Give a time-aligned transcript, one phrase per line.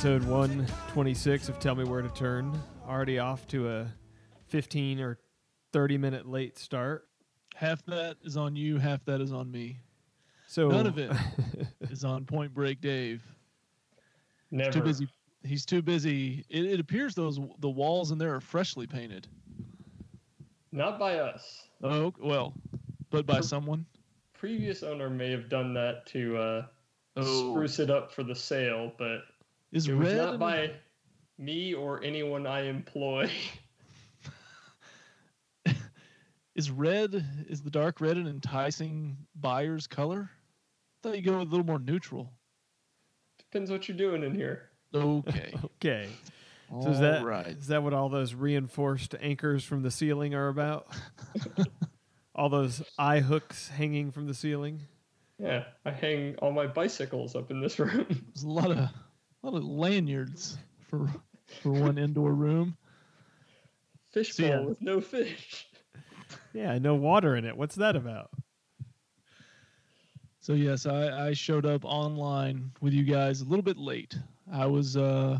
[0.00, 2.58] episode 126 of Tell Me Where to Turn.
[2.88, 3.86] Already off to a
[4.48, 5.18] 15 or
[5.74, 7.06] 30 minute late start.
[7.54, 9.78] Half that is on you, half that is on me.
[10.48, 11.12] So None of it
[11.90, 13.22] is on Point Break Dave.
[14.50, 14.70] Never.
[14.72, 15.06] Too busy.
[15.44, 16.46] He's too busy.
[16.48, 19.28] It, it appears those the walls in there are freshly painted.
[20.72, 21.68] Not by us.
[21.82, 22.54] Oh well,
[23.10, 23.84] but by someone.
[24.32, 26.66] Previous owner may have done that to uh,
[27.18, 27.52] Oh.
[27.52, 29.24] spruce it up for the sale, but
[29.72, 30.16] Is it was red?
[30.16, 30.72] not an- by
[31.38, 33.30] me or anyone I employ.
[36.54, 37.24] Is red?
[37.48, 40.30] Is the dark red an enticing buyer's color?
[40.30, 42.32] I thought you go with a little more neutral.
[43.38, 44.68] Depends what you're doing in here.
[44.94, 45.54] Okay.
[45.64, 46.08] okay.
[46.82, 47.46] So is that right.
[47.46, 50.86] is that what all those reinforced anchors from the ceiling are about?
[52.34, 54.80] all those eye hooks hanging from the ceiling?
[55.38, 58.06] Yeah, I hang all my bicycles up in this room.
[58.08, 58.90] There's a lot of
[59.42, 61.08] a lot of lanyards for
[61.62, 62.76] for one indoor room.
[64.10, 64.60] Fishbowl yeah.
[64.60, 65.66] with no fish.
[66.52, 67.56] Yeah, no water in it.
[67.56, 68.30] What's that about?
[70.40, 74.16] So yes, I, I showed up online with you guys a little bit late.
[74.52, 75.38] I was uh,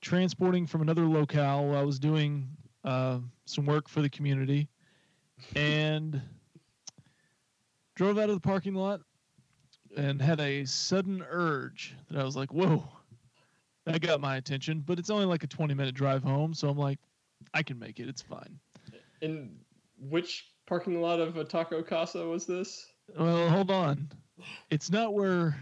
[0.00, 1.74] transporting from another locale.
[1.76, 2.48] I was doing
[2.84, 4.68] uh, some work for the community,
[5.56, 6.22] and
[7.96, 9.00] drove out of the parking lot
[9.96, 12.88] and had a sudden urge that I was like, "Whoa!"
[13.92, 14.82] That got my attention.
[14.86, 16.98] But it's only like a twenty-minute drive home, so I'm like,
[17.54, 18.08] "I can make it.
[18.08, 18.58] It's fine."
[19.20, 19.56] In
[19.98, 22.86] which parking lot of a taco casa was this?
[23.18, 24.08] Well, hold on.
[24.70, 25.60] It's not where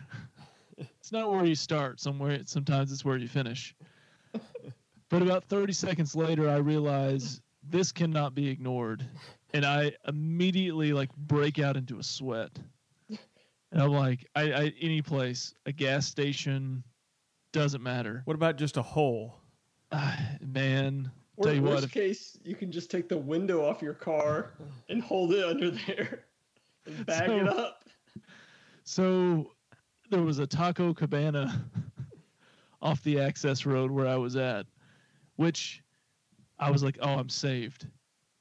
[0.76, 2.00] it's not where you start.
[2.00, 3.74] Somewhere sometimes it's where you finish.
[5.10, 9.04] But about 30 seconds later I realize this cannot be ignored
[9.54, 12.50] and I immediately like break out into a sweat.
[13.08, 16.84] And I'm like I, I any place, a gas station
[17.52, 18.22] doesn't matter.
[18.24, 19.40] What about just a hole?
[19.92, 23.64] Ah, man, Or tell you worst what, if, case, you can just take the window
[23.64, 24.52] off your car
[24.88, 26.24] and hold it under there
[26.86, 27.84] and bag it up.
[28.84, 29.52] So
[30.10, 31.64] there was a taco cabana
[32.82, 34.66] off the access road where I was at,
[35.36, 35.82] which
[36.58, 37.86] I was like, oh, I'm saved.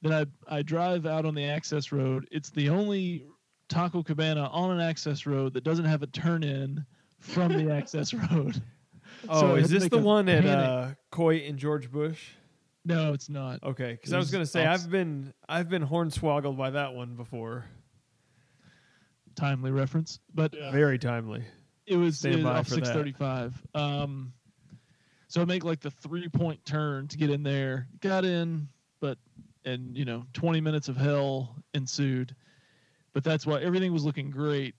[0.02, 2.28] Then I, I drive out on the access road.
[2.30, 3.26] It's the only
[3.68, 6.84] taco cabana on an access road that doesn't have a turn in
[7.20, 8.62] from the access road.
[9.28, 12.30] Oh, So is this the one at uh, Coit and George Bush?
[12.84, 13.62] No, it's not.
[13.62, 17.66] Okay, because I was to say I've been I've been hornswoggled by that one before.
[19.34, 20.20] Timely reference.
[20.34, 20.70] But Yeah.
[20.70, 21.44] Very timely.
[21.86, 24.32] it was, it was by off 635 um
[25.28, 28.68] so i make like the three point turn to get in there got in
[29.00, 29.16] but
[29.64, 32.34] and you know 20 minutes of hell ensued
[33.14, 34.74] but that's why everything was looking great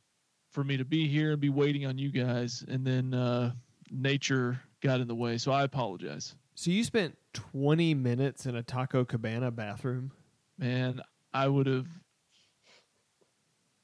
[0.51, 3.51] for me to be here and be waiting on you guys and then uh
[3.91, 6.35] nature got in the way so i apologize.
[6.55, 10.11] So you spent 20 minutes in a Taco Cabana bathroom?
[10.57, 11.01] man
[11.33, 11.87] i would have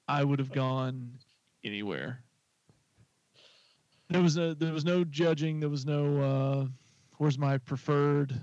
[0.08, 1.12] i would have gone
[1.64, 2.22] anywhere.
[4.10, 6.66] There was a there was no judging there was no uh
[7.18, 8.40] where's my preferred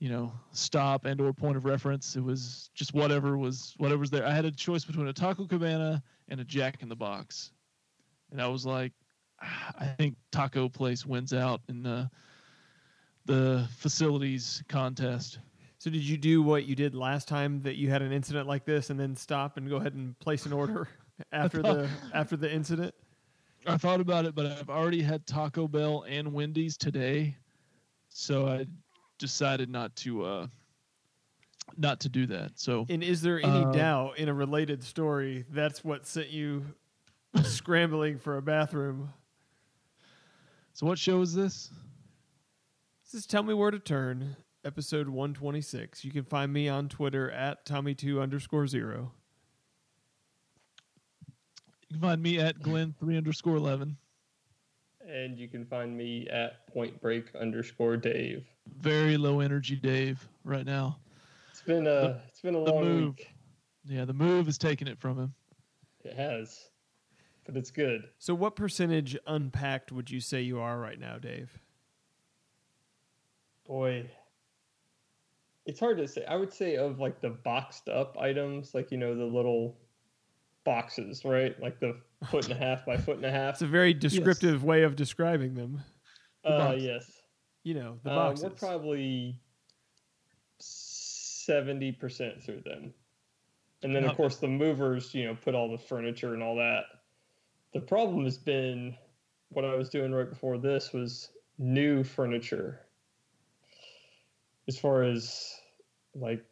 [0.00, 2.16] you know stop and or point of reference.
[2.16, 4.26] It was just whatever was whatever was there.
[4.26, 7.52] I had a choice between a taco cabana and a jack in the box.
[8.30, 8.99] And i was like "Ah,
[9.40, 12.10] i think taco place wins out in the
[13.26, 15.38] the facilities contest
[15.78, 18.64] So did you do what you did last time that you had an incident like
[18.64, 20.88] this and then stop and go ahead and place an order
[21.32, 22.94] after the after the incident?
[23.66, 27.36] I thought about it, but I've already had Taco Bell and Wendy's today,
[28.08, 28.66] so I
[29.18, 30.46] decided not to uh
[31.76, 32.52] not to do that.
[32.58, 36.74] So And is there any Uh, doubt in a related story that's what sent you
[37.42, 39.12] scrambling for a bathroom?
[40.80, 41.68] So what show is this?
[43.04, 44.34] This is Tell Me Where to Turn,
[44.64, 46.06] episode 126.
[46.06, 49.12] You can find me on Twitter at Tommy2 underscore zero.
[51.82, 53.98] You can find me at Glenn three underscore eleven.
[55.06, 58.46] And you can find me at point break underscore Dave.
[58.78, 60.96] Very low energy, Dave, right now.
[61.50, 63.16] It's been a it's been a long move.
[63.18, 63.28] week.
[63.84, 65.34] Yeah, the move is taking it from him.
[66.06, 66.70] It has,
[67.46, 68.02] but it's good.
[68.18, 71.58] So, what percentage unpacked would you say you are right now, Dave?
[73.66, 74.10] Boy,
[75.66, 76.24] it's hard to say.
[76.26, 79.76] I would say of like the boxed up items, like you know the little
[80.64, 81.60] boxes, right?
[81.60, 81.96] Like the
[82.30, 83.54] foot and a half by foot and a half.
[83.54, 85.80] It's a very descriptive way of describing them.
[86.42, 86.82] The Uh, box.
[86.82, 87.22] yes.
[87.62, 88.44] You know, the Uh, boxes.
[88.44, 89.38] we're probably
[90.58, 92.92] seventy percent through them,
[93.82, 96.56] and then Not of course the movers, you know, put all the furniture and all
[96.56, 96.84] that.
[97.72, 98.96] The problem has been
[99.50, 102.80] what I was doing right before this was new furniture.
[104.66, 105.54] As far as
[106.14, 106.44] like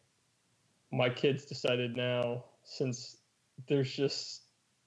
[0.91, 3.17] my kids decided now, since
[3.67, 4.43] there's just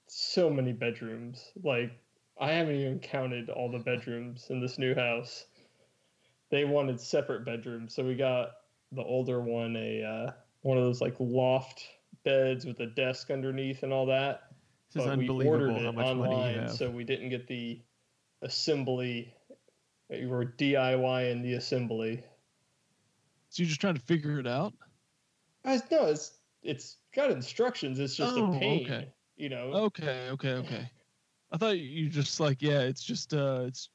[0.07, 1.91] so many bedrooms, like
[2.39, 5.45] I haven't even counted all the bedrooms in this new house.
[6.49, 8.51] They wanted separate bedrooms, so we got
[8.91, 10.31] the older one a uh,
[10.61, 11.83] one of those like loft
[12.23, 14.52] beds with a desk underneath and all that.
[14.93, 16.71] This is but we unbelievable ordered how it much money you online, have.
[16.71, 17.81] so we didn't get the
[18.41, 19.33] assembly.
[20.09, 22.23] We were DIY in the assembly.
[23.49, 24.73] So you're just trying to figure it out?
[25.65, 27.99] I, no, it's it's got instructions.
[27.99, 28.85] It's just Oh, a pain.
[28.85, 29.13] okay.
[29.35, 29.73] You know.
[29.73, 30.89] Okay, okay, okay.
[31.51, 33.89] I thought you just like, yeah, it's just uh it's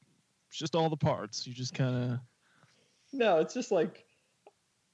[0.49, 1.45] it's just all the parts.
[1.47, 2.19] You just kind of
[3.13, 4.05] No, it's just like,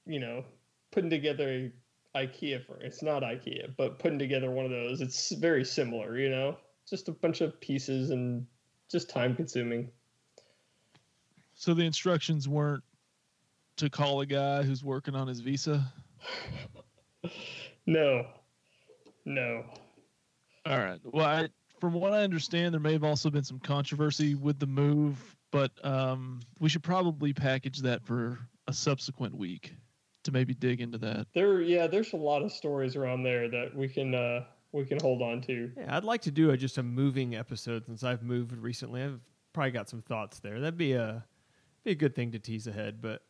[0.04, 0.44] you know,
[0.92, 1.72] putting together a
[2.16, 5.00] IKEA for it's not IKEA, but putting together one of those.
[5.00, 6.56] It's very similar, you know,
[6.88, 8.46] just a bunch of pieces and
[8.90, 9.90] just time consuming.
[11.54, 12.84] So the instructions weren't
[13.76, 15.84] to call a guy who's working on his visa.
[17.88, 18.26] No,
[19.24, 19.64] no.
[20.66, 20.98] All right.
[21.04, 21.48] Well, I,
[21.80, 25.70] from what I understand, there may have also been some controversy with the move, but
[25.84, 29.72] um, we should probably package that for a subsequent week
[30.26, 31.26] to maybe dig into that.
[31.34, 34.98] There, yeah, there's a lot of stories around there that we can uh we can
[35.00, 35.70] hold on to.
[35.76, 39.02] Yeah, I'd like to do a, just a moving episode since I've moved recently.
[39.02, 39.20] I've
[39.54, 40.60] probably got some thoughts there.
[40.60, 41.24] That'd be a
[41.84, 43.00] be a good thing to tease ahead.
[43.00, 43.22] But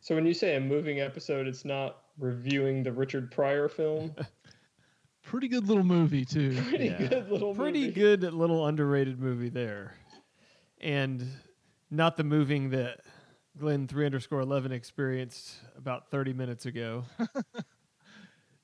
[0.00, 4.12] So when you say a moving episode, it's not reviewing the Richard Pryor film.
[5.22, 6.56] Pretty good little movie too.
[6.68, 7.06] Pretty Yeah.
[7.06, 7.92] good little pretty movie.
[7.92, 9.94] good little underrated movie there,
[10.80, 11.26] and
[11.90, 13.00] not the moving that
[13.58, 17.04] Glenn three underscore eleven experienced about thirty minutes ago.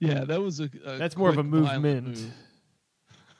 [0.00, 0.68] Yeah, that was a.
[0.84, 2.18] a That's more of a movement.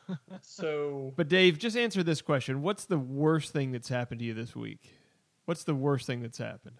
[0.08, 0.18] move.
[0.40, 4.34] So But Dave, just answer this question: What's the worst thing that's happened to you
[4.34, 4.80] this week?
[5.44, 6.76] What's the worst thing that's happened?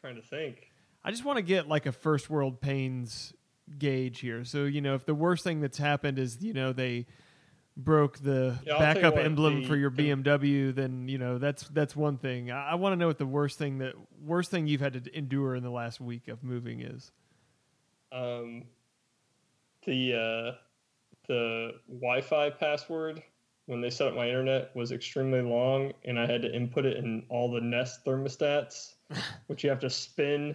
[0.00, 0.70] trying to think.
[1.02, 3.32] I just want to get like a first world pains
[3.78, 4.44] gauge here.
[4.44, 7.06] So, you know, if the worst thing that's happened is, you know, they
[7.76, 11.38] broke the Yeah, I'll tell you backup emblem the- for your BMW, then, you know,
[11.38, 12.50] that's that's one thing.
[12.50, 15.16] I, I want to know what the worst thing that worst thing you've had to
[15.16, 17.12] endure in the last week of moving is.
[18.12, 18.64] Um,
[19.84, 20.56] the uh,
[21.26, 23.22] the Wi-Fi password
[23.66, 26.98] when they set up my internet was extremely long, and I had to input it
[26.98, 28.94] in all the Nest thermostats,
[29.46, 30.54] which you have to spin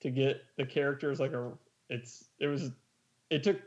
[0.00, 1.20] to get the characters.
[1.20, 1.52] Like a,
[1.88, 2.70] it's it was,
[3.30, 3.60] it took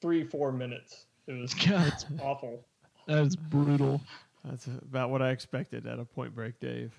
[0.00, 1.06] three four minutes.
[1.26, 2.64] It was God, it's- awful.
[3.06, 4.00] that is brutal.
[4.44, 6.92] That's about what I expected at a point break, Dave.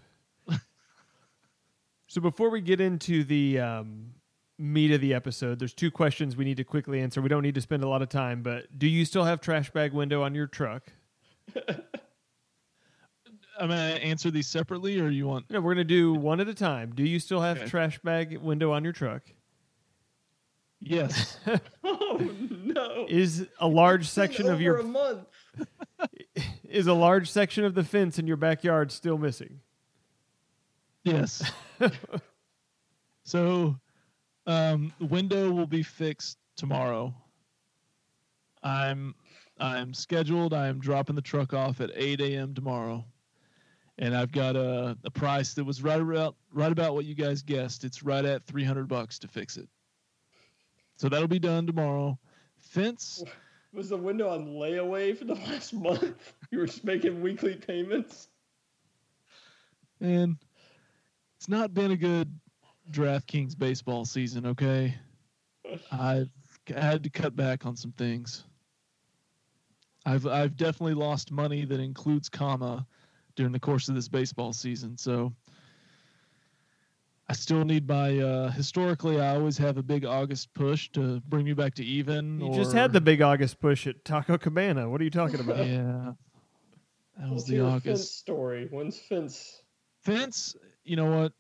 [2.07, 4.11] so before we get into the um,
[4.57, 7.21] meat of the episode, there's two questions we need to quickly answer.
[7.21, 9.69] We don't need to spend a lot of time, but do you still have trash
[9.71, 10.83] bag window on your truck?
[13.59, 15.45] I'm gonna answer these separately, or you want?
[15.49, 16.93] No, we're gonna do one at a time.
[16.95, 17.67] Do you still have Okay.
[17.67, 19.23] trash bag window on your truck?
[20.83, 21.37] Yes.
[21.85, 22.29] Oh
[22.63, 23.07] no!
[23.09, 25.27] Is a large It's been section of over your a month.
[26.69, 29.59] is a large section of the fence in your backyard still missing?
[31.03, 31.51] Yes.
[33.23, 33.75] so,
[34.45, 37.13] um, the window will be fixed tomorrow.
[38.61, 39.15] I'm
[39.59, 40.53] I'm scheduled.
[40.53, 42.53] I am dropping the truck off at 8 a.m.
[42.53, 43.03] tomorrow,
[43.97, 47.41] and I've got a, a price that was right about right about what you guys
[47.41, 47.83] guessed.
[47.83, 49.67] It's right at 300 bucks to fix it.
[50.97, 52.17] So that'll be done tomorrow.
[52.57, 53.23] Fence.
[53.73, 56.33] Was the window on layaway for the last month?
[56.51, 58.27] You were just making weekly payments.
[59.99, 60.37] And
[61.37, 62.31] it's not been a good
[62.91, 64.95] DraftKings baseball season, okay?
[65.91, 66.29] I've
[66.67, 68.43] had to cut back on some things.
[70.05, 72.85] I've I've definitely lost money that includes comma
[73.35, 74.97] during the course of this baseball season.
[74.97, 75.33] So
[77.29, 81.45] I still need my uh historically I always have a big August push to bring
[81.45, 82.39] me back to even.
[82.41, 84.89] You or, just had the big August push at Taco Cabana.
[84.89, 85.57] What are you talking about?
[85.65, 86.13] Yeah.
[87.17, 88.19] That was Let's the hear Fence August.
[88.19, 88.67] story.
[88.71, 89.61] When's Fence?
[90.01, 91.31] Fence, you know what?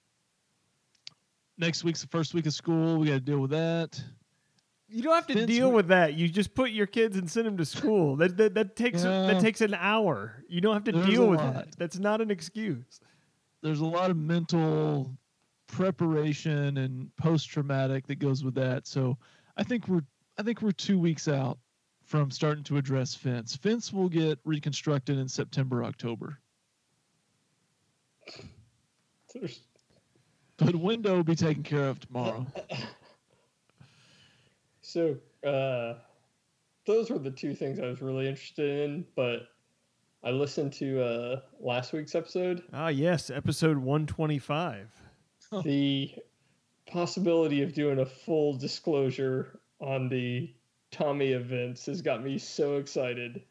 [1.57, 2.97] Next week's the first week of school.
[2.97, 4.01] We got to deal with that.
[4.87, 6.13] You don't have to Fence deal wi- with that.
[6.13, 8.15] You just put your kids and send them to school.
[8.17, 9.27] That that, that takes Yeah.
[9.27, 10.43] that takes an hour.
[10.47, 11.53] You don't have to There's deal with lot.
[11.55, 11.75] that.
[11.77, 12.99] That's not an excuse.
[13.63, 15.17] There's a lot of mental
[15.73, 18.87] preparation and post traumatic that goes with that.
[18.87, 19.17] So
[19.57, 20.03] I think we're
[20.37, 21.57] I think we're two weeks out
[22.05, 23.55] from starting to address fence.
[23.55, 26.37] Fence will get reconstructed in September, October.
[29.33, 29.59] There's-
[30.57, 32.45] But window will be taken care of tomorrow.
[34.85, 35.95] So, uh,
[36.85, 39.05] those were the two things I was really interested in.
[39.15, 39.47] But
[40.23, 42.61] I listened to uh, last week's episode.
[42.73, 44.91] Ah, yes, episode 125.
[45.63, 46.13] the
[46.87, 50.53] possibility of doing a full disclosure on the
[50.91, 53.41] Tommy events has got me so excited.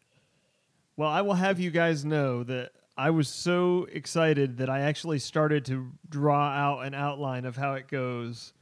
[0.97, 5.19] Well, I will have you guys know that I was so excited that I actually
[5.19, 8.53] started to draw out an outline of how it goes.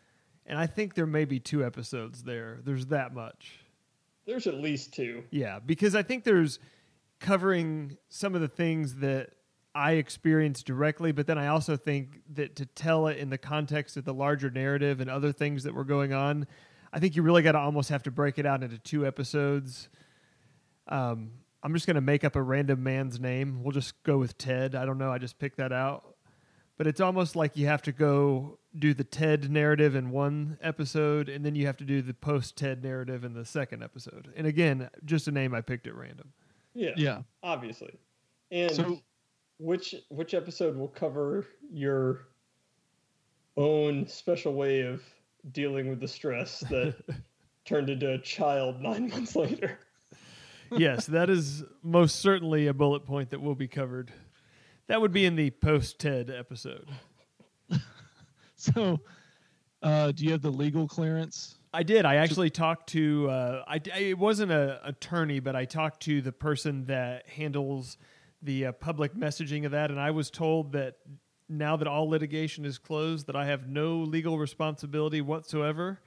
[0.47, 2.61] And I think there may be two episodes there.
[2.65, 3.59] There's that much.
[4.27, 5.25] There's at least two.
[5.31, 6.59] Yeah, because I think there's
[7.19, 9.31] covering some of the things that
[9.75, 13.97] I experienced directly, but then I also think that to tell it in the context
[13.97, 16.47] of the larger narrative and other things that were going on,
[16.93, 19.89] I think you really got to almost have to break it out into two episodes.
[20.89, 21.31] Um,
[21.63, 23.63] I'm just going to make up a random man's name.
[23.63, 24.75] We'll just go with Ted.
[24.75, 25.13] I don't know.
[25.13, 26.17] I just picked that out.
[26.77, 31.29] But it's almost like you have to go do the Ted narrative in one episode,
[31.29, 34.33] and then you have to do the post Ted narrative in the second episode.
[34.35, 36.33] And again, just a name I picked at random.
[36.75, 36.93] Yeah.
[36.97, 37.23] Yeah.
[37.43, 37.99] Obviously.
[38.51, 39.01] And So
[39.61, 42.29] which which episode will cover your
[43.57, 45.03] own special way of
[45.53, 46.95] dealing with the stress that
[47.65, 49.79] turned into a child nine months later?
[50.77, 54.11] yes, that is most certainly a bullet point that will be covered.
[54.87, 56.89] That would be in the post Ted episode.
[58.57, 58.99] so
[59.83, 61.57] uh, do you have the legal clearance?
[61.73, 62.05] I did.
[62.05, 63.29] I actually talked to.
[63.31, 67.97] Uh, I, I- it wasn't a attorney, but I talked to the person that handles
[68.43, 70.97] the uh, public messaging of that, and I was told that
[71.49, 76.01] now that all litigation is closed, that I have no legal responsibility whatsoever,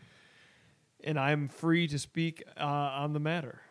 [1.03, 3.61] and I'm free to speak uh, on the matter.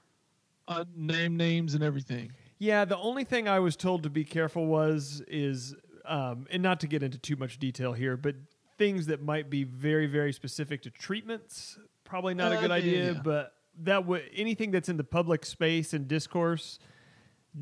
[0.69, 2.33] Uh, name names and everything.
[2.59, 6.81] Yeah, the only thing I was told to be careful was is um, and not
[6.81, 8.37] to get into too much detail here, but
[8.79, 13.13] things that might be very very specific to treatments probably not a Uh, good idea.
[13.15, 13.21] yeah.
[13.25, 16.79] But that would anything that's in the public space and discourse,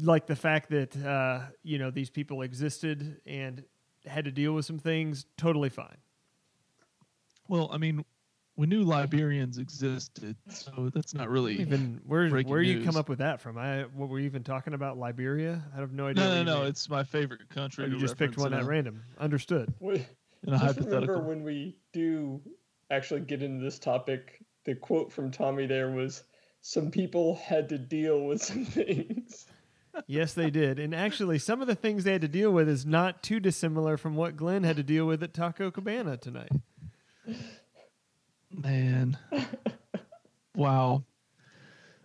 [0.03, 3.65] like the fact that uh, you know these people existed and
[4.07, 5.97] had to deal with some things, totally fine.
[7.49, 8.05] Well, I mean,
[8.57, 11.61] we knew Liberians existed, so that's not really.
[11.61, 12.87] Even where Breaking where you news.
[12.87, 13.59] come up with that from?
[13.59, 15.63] I what were you even talking about Liberia?
[15.75, 16.25] I have no idea.
[16.25, 16.59] No, no, no.
[16.61, 16.69] mean.
[16.69, 17.85] It's my favorite country.
[17.85, 19.03] Oh, you just picked one at random.
[19.19, 19.73] Understood.
[19.81, 20.07] Wait,
[20.47, 22.41] In Just remember when we do
[22.91, 26.25] actually get into this topic, the quote from Tommy there was
[26.61, 29.47] some people had to deal with some things.
[30.07, 30.79] Yes, they did.
[30.79, 33.97] And actually, some of the things they had to deal with is not too dissimilar
[33.97, 36.53] from what Glenn had to deal with at Taco Cabana tonight.
[38.53, 39.19] Man.
[40.55, 41.05] wow.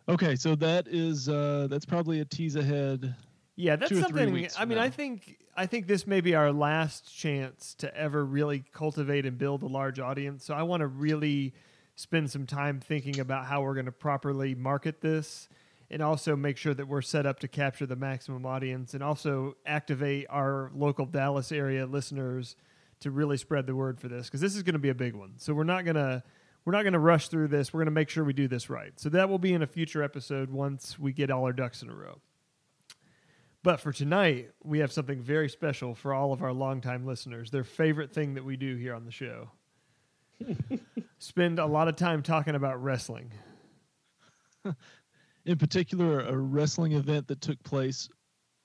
[0.07, 3.15] Okay, so that is uh that's probably a tease ahead.
[3.55, 4.49] Yeah, that's Two or three something.
[4.57, 8.63] I mean, I think I think this may be our last chance to ever really
[8.73, 10.45] cultivate and build a large audience.
[10.45, 11.53] So I want to really
[11.95, 15.47] spend some time thinking about how we're going to properly market this
[15.89, 19.55] and also make sure that we're set up to capture the maximum audience and also
[19.65, 22.55] activate our local Dallas area listeners
[23.01, 25.13] to really spread the word for this because this is going to be a big
[25.13, 25.33] one.
[25.37, 26.23] So we're not going to
[26.65, 27.71] we're not going to rush through this.
[27.71, 28.91] We're going to make sure we do this right.
[28.95, 31.89] So that will be in a future episode once we get all our ducks in
[31.89, 32.19] a row.
[33.61, 37.51] But for tonight, we have something very special for all of our longtime listeners.
[37.51, 39.51] Their favorite thing that we do here on the show.
[41.19, 43.31] Spend a lot of time talking about wrestling.
[45.45, 48.09] In particular, a wrestling event that took place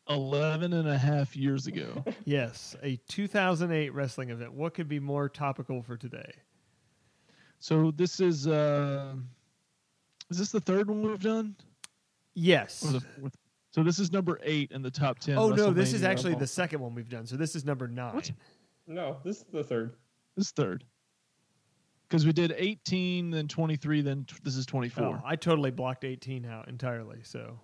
[0.08, 2.04] 11 and a half years ago.
[2.24, 4.52] Yes, a 2008 wrestling event.
[4.52, 6.32] What could be more topical for today?
[7.62, 9.12] so this is uh
[10.30, 11.54] is this the third one we've done?
[12.34, 12.80] Yes.
[12.80, 13.02] The?
[13.72, 15.36] So this is number eight in the top ten.
[15.36, 17.26] Oh no, this is actually the second one we've done.
[17.26, 18.14] So this is number nine.
[18.14, 18.30] What?
[18.86, 19.94] No, this is the third.
[20.36, 20.84] This is third.
[22.10, 25.04] Because we did 18, then 23, then t- this is 24.
[25.04, 27.20] Oh, I totally blocked 18 out entirely.
[27.22, 27.56] So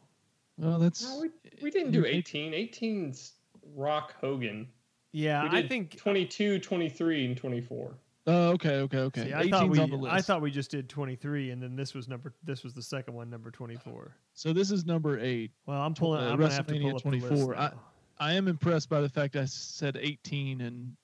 [0.57, 2.53] Well, that's No, we, we didn't do 18.
[2.53, 3.33] 18's
[3.75, 4.69] Rock Hogan.
[5.11, 7.99] yeah, I think 22, 23, and 24.
[8.29, 9.25] Oh, okay, okay, okay.
[9.25, 10.15] See, I thought we on the list.
[10.15, 13.15] I thought we just did 23, and then this was number this was the second
[13.15, 14.13] one, number 24.
[14.35, 14.53] so.
[14.53, 15.51] This is number eight.
[15.67, 16.23] Well, I'm pulling.
[16.23, 17.57] uh, I'm gonna have to WrestleMania pull up the 24.
[17.59, 17.73] I-
[18.19, 20.97] I am impressed by the fact I said 18, and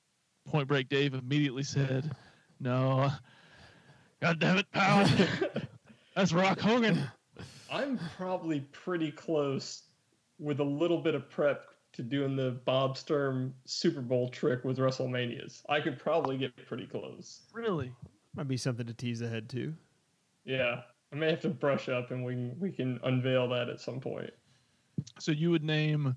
[0.46, 2.10] Point Break Dave immediately said,
[2.58, 3.10] "No,
[4.22, 5.04] God damn it, pal,
[6.14, 7.10] that's Rock Hogan."
[7.68, 9.82] I'm probably pretty close
[10.38, 11.64] with a little bit of prep
[11.94, 15.62] to doing the Bob Sturm Super Bowl trick with WrestleManias.
[15.68, 17.40] I could probably get pretty close.
[17.52, 17.92] Really?
[18.36, 19.74] Might be something to tease ahead to.
[20.44, 23.80] Yeah, I may have to brush up and we can, we can unveil that at
[23.80, 24.30] some point.
[25.18, 26.14] So you would name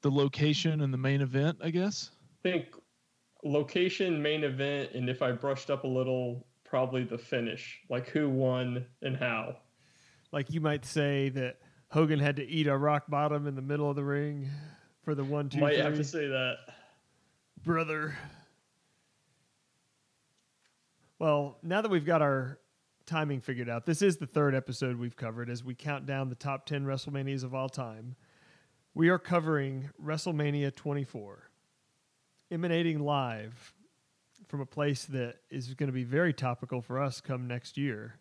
[0.00, 2.10] the location and the main event, I guess.
[2.44, 2.74] I think
[3.44, 8.30] location, main event, and if I brushed up a little, probably the finish, like who
[8.30, 9.54] won and how.
[10.32, 11.58] Like you might say that
[11.90, 14.48] Hogan had to eat a rock bottom in the middle of the ring
[15.04, 15.82] for the one, two, Might three.
[15.82, 16.54] have to say that.
[17.62, 18.16] brother.
[21.18, 22.58] Well, now that we've got our
[23.04, 26.34] timing figured out, this is the third episode we've covered as we count down the
[26.34, 28.16] top 10 WrestleManias of all time.
[28.94, 31.50] We are covering WrestleMania 24,
[32.50, 33.74] emanating live
[34.52, 38.16] from a place that is going to be very topical for us come next year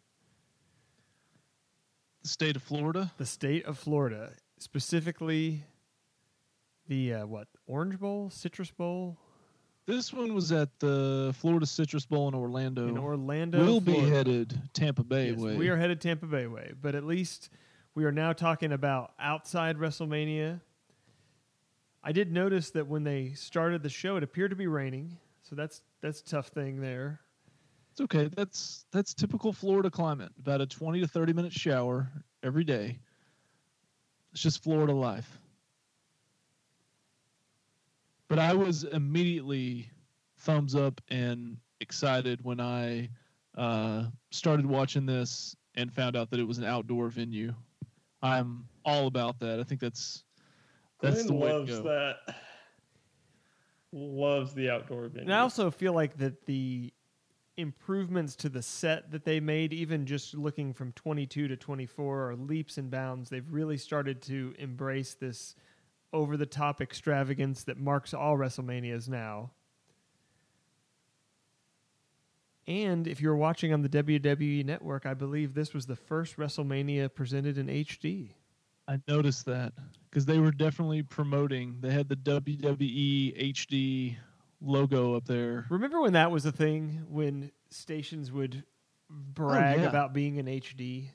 [2.23, 3.11] The state of Florida.
[3.17, 5.65] the state of Florida, specifically
[6.87, 9.17] the uh, what Orange Bowl, Citrus Bowl
[9.85, 12.87] This one was at the Florida Citrus Bowl in Orlando.
[12.87, 13.65] in Orlando.
[13.65, 15.57] we'll be headed Tampa Bay Yes, way.
[15.57, 17.49] We are headed Tampa Bay way, but at least
[17.93, 20.61] we are now talking about outside WrestleMania.
[22.01, 25.17] I did notice that when they started the show, it appeared to be raining,
[25.51, 27.19] so that's that's a tough thing there.
[27.91, 28.29] It's okay.
[28.37, 30.31] That's that's typical Florida climate.
[30.39, 32.09] About a twenty to thirty minute shower
[32.41, 32.99] every day.
[34.31, 35.39] It's just Florida life.
[38.29, 39.89] But I was immediately
[40.37, 43.09] thumbs up and excited when I
[43.57, 47.53] uh, started watching this and found out that it was an outdoor venue.
[48.21, 49.59] I'm all about that.
[49.59, 50.23] I think that's
[51.01, 51.83] that's Glenn the way to loves go.
[51.83, 52.35] that.
[53.91, 55.23] Loves the outdoor venue.
[55.23, 56.93] And I also feel like that the
[57.57, 62.35] improvements to the set that they made, even just looking from 22 to 24, are
[62.35, 63.29] leaps and bounds.
[63.29, 65.55] They've really started to embrace this
[66.13, 69.51] over the top extravagance that marks all WrestleManias now.
[72.67, 77.13] And if you're watching on the WWE network, I believe this was the first WrestleMania
[77.13, 78.31] presented in HD.
[78.87, 79.73] I noticed that
[80.09, 81.77] because they were definitely promoting.
[81.79, 84.17] They had the WWE HD
[84.61, 85.65] logo up there.
[85.69, 88.63] Remember when that was a thing when stations would
[89.11, 89.87] oh, brag yeah.
[89.87, 91.09] about being in HD?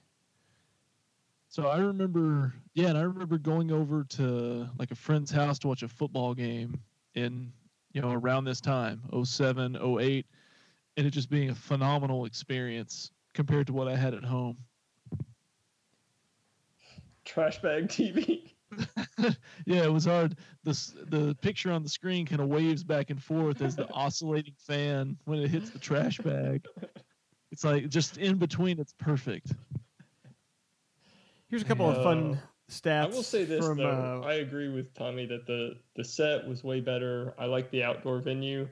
[1.49, 5.69] So I remember, yeah, and I remember going over to like a friend's house to
[5.69, 6.81] watch a football game
[7.15, 7.53] in,
[7.93, 10.27] you know, around this time, 07, 08,
[10.97, 14.59] and it just being a phenomenal experience compared to what I had at home.
[17.27, 18.53] Trash bag TV.
[19.65, 20.37] Yeah, it was hard.
[20.65, 20.71] The
[21.09, 25.17] the picture on the screen kind of waves back and forth as the oscillating fan
[25.25, 26.65] when it hits the trash bag.
[27.51, 28.79] It's like just in between.
[28.79, 29.53] It's perfect.
[31.49, 32.39] Here's a couple of fun Uh,
[32.71, 33.05] stats.
[33.05, 36.47] I will say this from, though, uh, I agree with Tommy that the the set
[36.47, 37.35] was way better.
[37.39, 38.69] I like the outdoor venue.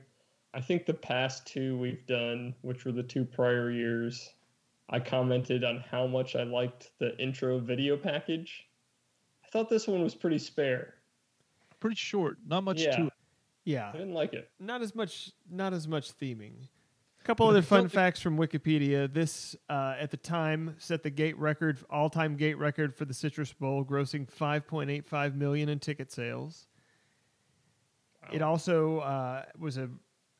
[0.53, 4.29] I think the past two we've done, which were the two prior years,
[4.89, 8.67] I commented on how much I liked the intro video package.
[9.43, 10.95] I thought this one was pretty spare.
[11.79, 12.37] Pretty short.
[12.45, 12.95] Not much Yeah.
[12.97, 13.13] to it.
[13.63, 14.51] yeah, I didn't like it.
[14.59, 16.67] not as much, not as much theming.
[17.19, 19.11] A couple other fun facts from Wikipedia.
[19.11, 23.51] This, uh, at the time, set the gate record, all-time gate record for the Citrus
[23.51, 26.67] Bowl, grossing 5.85 million in ticket sales.
[28.31, 29.89] It also uh, was a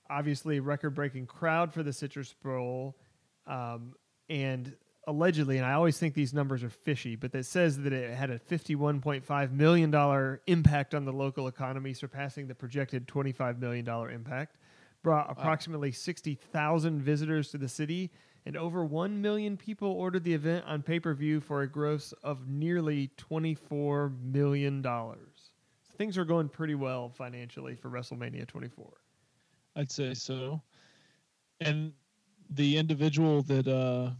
[0.10, 2.96] obviously record-breaking crowd for the Citrus Bowl,
[3.48, 3.96] um,
[4.30, 4.76] and
[5.08, 8.30] allegedly, and I always think these numbers are fishy, but it says that it had
[8.30, 14.10] a 51.5 million dollar impact on the local economy, surpassing the projected 25 million dollar
[14.12, 14.58] impact.
[15.04, 18.10] Brought approximately 60,000 visitors to the city,
[18.48, 23.12] and over 1 million people ordered the event on pay-per-view for a gross of nearly
[23.18, 25.52] 24 million dollars.
[25.98, 28.92] Things are going pretty well financially for WrestleMania 24.
[29.76, 30.62] I'd say so.
[31.62, 31.94] And
[32.50, 34.12] the individual that uh,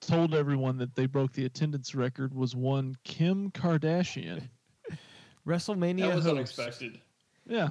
[0.00, 4.48] told everyone that they broke the attendance record was one Kim Kardashian.
[5.46, 6.36] WrestleMania That was host.
[6.36, 7.00] unexpected.
[7.46, 7.68] Yeah.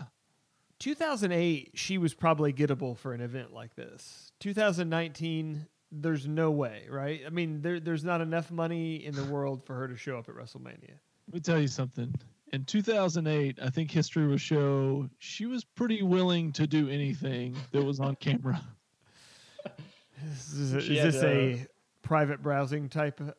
[0.79, 4.31] 2008, she was probably gettable for an event like this.
[4.41, 7.21] 2019, there's no way, right?
[7.25, 10.27] I mean, there, there's not enough money in the world for her to show up
[10.29, 10.97] at WrestleMania.
[11.27, 12.13] Let me tell you something.
[12.51, 17.81] In 2008, I think history will show she was pretty willing to do anything that
[17.83, 18.61] was on camera.
[20.21, 21.65] Is, is, is this a
[22.01, 23.33] private browsing type of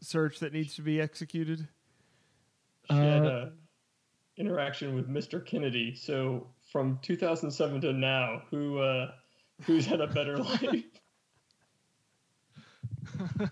[0.00, 1.66] search that needs to be executed?
[2.90, 3.52] She had Uh, a
[4.36, 5.44] interaction with Mr.
[5.44, 5.94] Kennedy.
[5.94, 9.12] So from 2007 to now, who uh,
[9.62, 10.84] who's had a better life?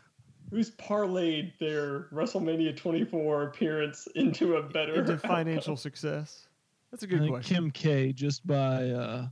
[0.51, 5.31] who's parlayed their WrestleMania 24 appearance into a better Into outcome?
[5.31, 6.47] financial success?
[6.91, 7.55] That's a good think question.
[7.57, 9.29] Kim K just by uh,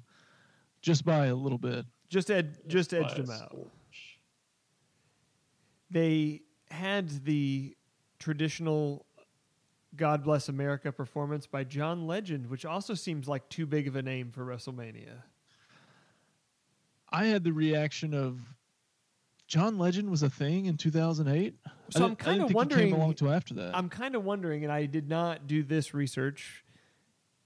[0.81, 1.85] just by a little bit.
[2.09, 3.51] Just ed, just edged a him out.
[3.51, 4.18] scorch.
[5.90, 7.77] they had the
[8.18, 9.07] traditional
[9.97, 14.03] God Bless America performance by John Legend, which also seems like too big of a
[14.03, 15.23] name for WrestleMania.
[17.11, 18.38] I had the reaction of
[19.47, 21.55] John Legend was a thing in 2008.
[21.90, 22.90] So I'm kind of wondering.
[22.90, 23.75] Came along to after that.
[23.75, 26.64] I'm kind of wondering, and I did not do this research.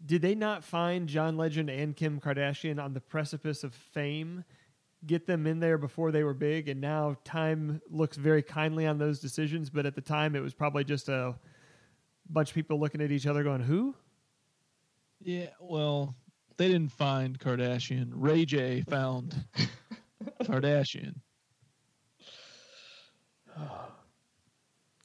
[0.05, 4.45] Did they not find John Legend and Kim Kardashian on the precipice of fame?
[5.07, 8.99] Get them in there before they were big, and now time looks very kindly on
[8.99, 9.71] those decisions.
[9.71, 11.35] But at the time, it was probably just a
[12.29, 13.95] bunch of people looking at each other, going, "Who?"
[15.21, 16.15] Yeah, well,
[16.57, 18.11] they didn't find Kardashian.
[18.15, 19.45] Ray J found
[20.43, 21.17] Kardashian.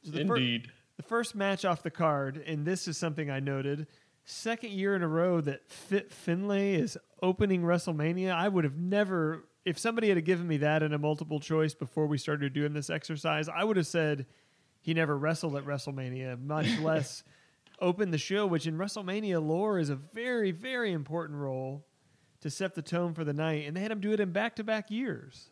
[0.04, 0.72] So the fir- Indeed.
[0.96, 3.88] the first match off the card, and this is something I noted.
[4.30, 8.34] Second year in a row that Fit Finlay is opening WrestleMania.
[8.34, 12.08] I would have never, if somebody had given me that in a multiple choice before
[12.08, 14.26] we started doing this exercise, I would have said
[14.82, 17.24] he never wrestled at WrestleMania, much less
[17.80, 21.86] open the show, which in WrestleMania lore is a very, very important role
[22.42, 23.66] to set the tone for the night.
[23.66, 25.52] And they had him do it in back to back years.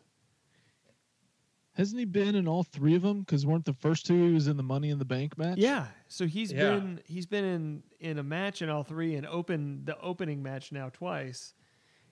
[1.76, 3.20] Hasn't he been in all three of them?
[3.20, 5.58] Because weren't the first two he was in the Money in the Bank match?
[5.58, 6.70] Yeah, so he's Yeah.
[6.76, 10.72] been he's been in in a match in all three and open the opening match
[10.72, 11.52] now twice,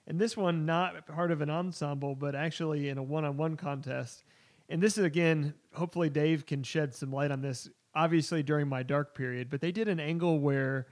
[0.05, 3.57] and this one not part of an ensemble but actually in a one on one
[3.57, 4.23] contest.
[4.69, 7.67] And this is again, hopefully Dave can shed some light on this.
[7.95, 10.87] Obviously during my dark period, but they did an angle where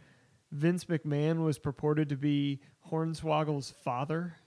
[0.51, 4.37] Vince McMahon was purported to be Hornswoggle's father.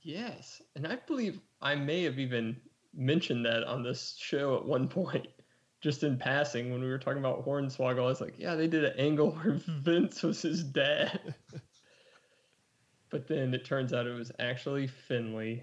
[0.00, 2.60] Yes, and I believe I may have even
[2.94, 5.26] mentioned that on this show at one point,
[5.80, 7.98] just in passing when we were talking about Hornswoggle.
[8.00, 11.34] I was like, "Yeah, they did an angle where Vince was his dad,"
[13.10, 15.62] but then it turns out it was actually Finlay.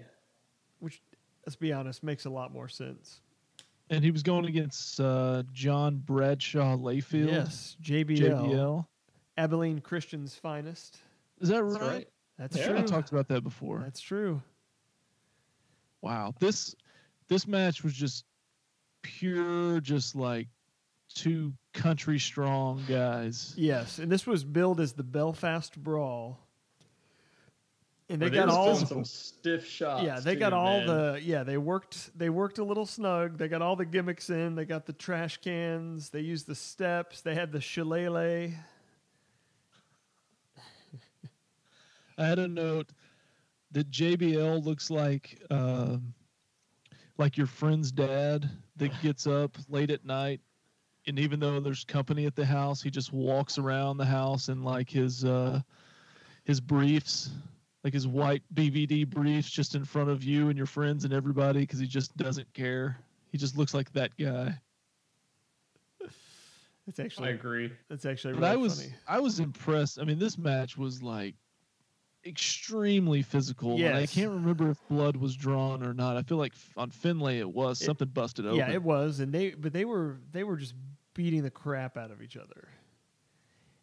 [0.80, 1.02] Which,
[1.46, 3.20] let's be honest, makes a lot more sense.
[3.90, 7.28] And he was going against uh, John Bradshaw Layfield.
[7.28, 8.86] Yes, JBL, JBL.
[9.38, 10.98] Abilene Christian's finest.
[11.40, 11.90] Is that That's right?
[11.90, 12.08] right.
[12.38, 12.78] That's Yeah.
[12.78, 13.80] I talked about that before.
[13.80, 14.42] That's true.
[16.02, 16.34] Wow.
[16.38, 16.74] This
[17.28, 18.24] this match was just
[19.02, 20.48] pure just like
[21.14, 23.54] two country strong guys.
[23.56, 26.38] Yes, and this was billed as the Belfast Brawl.
[28.10, 30.02] And they But got all some stiff shots.
[30.02, 30.86] yeah, they too, got all man.
[30.86, 33.36] the yeah, they worked they worked a little snug.
[33.36, 34.54] They got all the gimmicks in.
[34.54, 36.08] They got the trash cans.
[36.08, 37.20] They used the steps.
[37.20, 38.52] They had the shillelagh.
[42.16, 42.88] I had a note
[43.72, 46.14] that JBL looks like um
[47.18, 50.40] like your friend's dad that gets up late at night
[51.06, 54.62] and even though there's company at the house, he just walks around the house in
[54.62, 55.60] like his uh
[56.44, 57.30] his briefs,
[57.84, 61.66] like his white BVD briefs just in front of you and your friends and everybody
[61.66, 62.98] cuz he just doesn't care.
[63.30, 64.60] He just looks like that guy.
[66.86, 67.72] It's I agree.
[67.88, 68.94] that's actually But really I was funny.
[69.06, 69.98] I was impressed.
[69.98, 71.34] I mean, this match was like
[72.28, 73.76] extremely physical.
[73.76, 76.16] and I can't remember if blood was drawn or not.
[76.16, 78.58] I feel like on Finlay it was It- something busted open.
[78.58, 80.74] Yeah, it was, and they but they were they were just
[81.14, 82.68] beating the crap out of each other.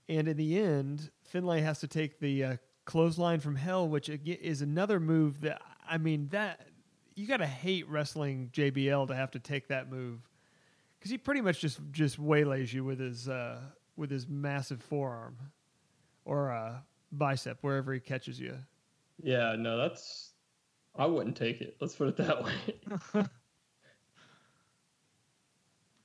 [0.08, 4.62] And in the end, Finlay has to take the uh, clothesline from hell, which is
[4.62, 6.68] another move that I mean that
[7.16, 10.20] you got to hate wrestling JBL to have to take that move
[11.00, 13.60] because he pretty much just just waylays you with his uh,
[13.96, 15.38] with his massive forearm
[16.26, 16.76] or uh,
[17.18, 18.58] bicep wherever he catches you.
[19.22, 20.32] Yeah, no, that's.
[20.96, 21.76] I wouldn't take it.
[21.82, 23.26] Let's put it that way.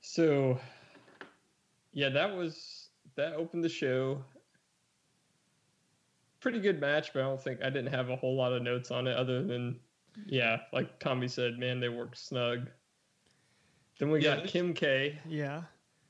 [0.01, 0.59] so,
[1.93, 4.23] yeah, that was that opened the show.
[6.41, 8.91] Pretty good match, but I don't think I didn't have a whole lot of notes
[8.91, 9.79] on it other than,
[10.25, 12.69] yeah, like Tommy said, man, they worked snug.
[13.99, 15.19] Then we Yeah, got Kim K.
[15.27, 15.63] Yeah,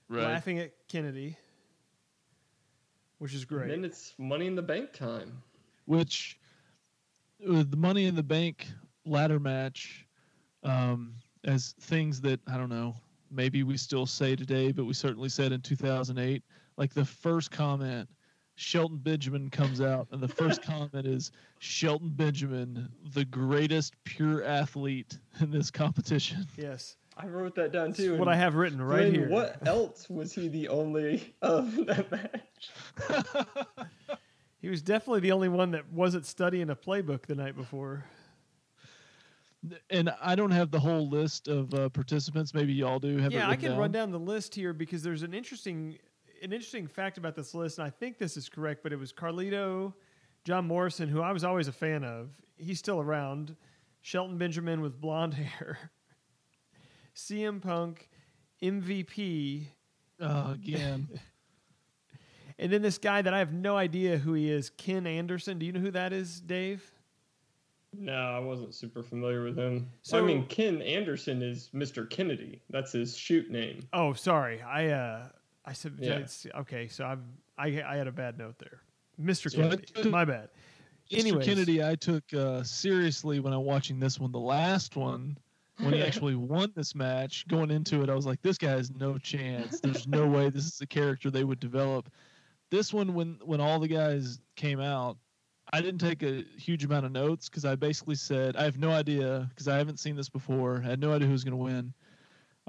[0.08, 0.24] right.
[0.24, 1.36] laughing at Kennedy,
[3.22, 3.62] which is great.
[3.62, 3.82] And great.
[3.82, 5.44] then it's Money in the Bank time.
[5.86, 6.40] Which
[7.40, 8.66] with the Money in the Bank
[9.06, 10.08] ladder match,
[10.64, 12.96] um, as things that I don't know,
[13.30, 16.42] maybe we still say today, but we certainly said in 2008.
[16.78, 18.10] Like the first comment,
[18.56, 25.20] Shelton Benjamin comes out, and the first comment is Shelton Benjamin, the greatest pure athlete
[25.42, 26.48] in this competition.
[26.58, 28.12] yes, I wrote that down too.
[28.12, 29.30] That's what I have written right then here.
[29.30, 33.28] What else was he the only of that match?
[34.62, 38.06] He was definitely the only one that wasn't studying a playbook the night before.
[39.89, 42.54] and I don't have the whole list of uh, participants.
[42.54, 43.17] Maybe y'all do.
[43.17, 43.80] Have yeah, I can down?
[43.80, 45.97] run down the list here because there's an interesting
[46.43, 49.13] an interesting fact about this list, and I think this is correct, but it was
[49.13, 49.93] Carlito,
[50.43, 52.30] John Morrison, who I was always a fan of.
[52.58, 53.56] He's still around.
[54.02, 55.78] Shelton Benjamin with blonde hair.
[57.15, 58.10] CM Punk,
[58.62, 59.63] MVP,
[60.19, 61.08] Uh, again.
[62.60, 65.58] and then this guy that I have no idea who he is, Ken Anderson.
[65.60, 66.84] Do you know who that is, Dave?
[67.93, 69.89] No, I wasn't super familiar with him.
[70.04, 72.10] So- I mean, Ken Anderson is Mr.
[72.10, 72.62] Kennedy.
[72.69, 73.82] That's his shoot name.
[73.91, 74.62] Oh, sorry.
[74.62, 75.28] I uh,
[75.65, 76.12] I said Yeah.
[76.13, 76.88] it's- okay.
[76.88, 77.24] So I'm
[77.58, 78.82] I I had a bad note there,
[79.17, 79.86] Mister So Kennedy.
[79.93, 80.50] took- My bad.
[81.12, 81.19] Mr.
[81.19, 81.45] Anyways.
[81.45, 84.32] Kennedy, I took uh, seriously when I'm watching this one.
[84.32, 85.38] The last one,
[85.82, 88.91] when he actually won this match, going into it, I was like, this guy has
[88.91, 89.80] no chance.
[89.80, 92.10] There's no way this is the character they would develop.
[92.70, 95.17] This one, when when all the guys came out,
[95.74, 98.91] I didn't take a huge amount of notes because I basically said I have no
[98.91, 100.82] idea because I haven't seen this before.
[100.86, 101.94] I had no idea who was going to win.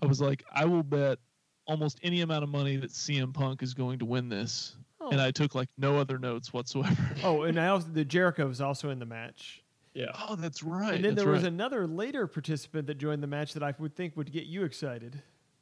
[0.02, 1.18] I was like, I will bet
[1.66, 5.10] almost any amount of money that CM Punk is going to win this, Oh.
[5.10, 6.96] and I took like no other notes whatsoever.
[7.24, 9.61] oh, and I also the Jericho was also in the match.
[9.94, 10.06] Yeah.
[10.28, 10.94] Oh, that's right.
[10.94, 11.52] and then that's there was right.
[11.52, 15.20] another later participant that joined the match that I would think would get you excited.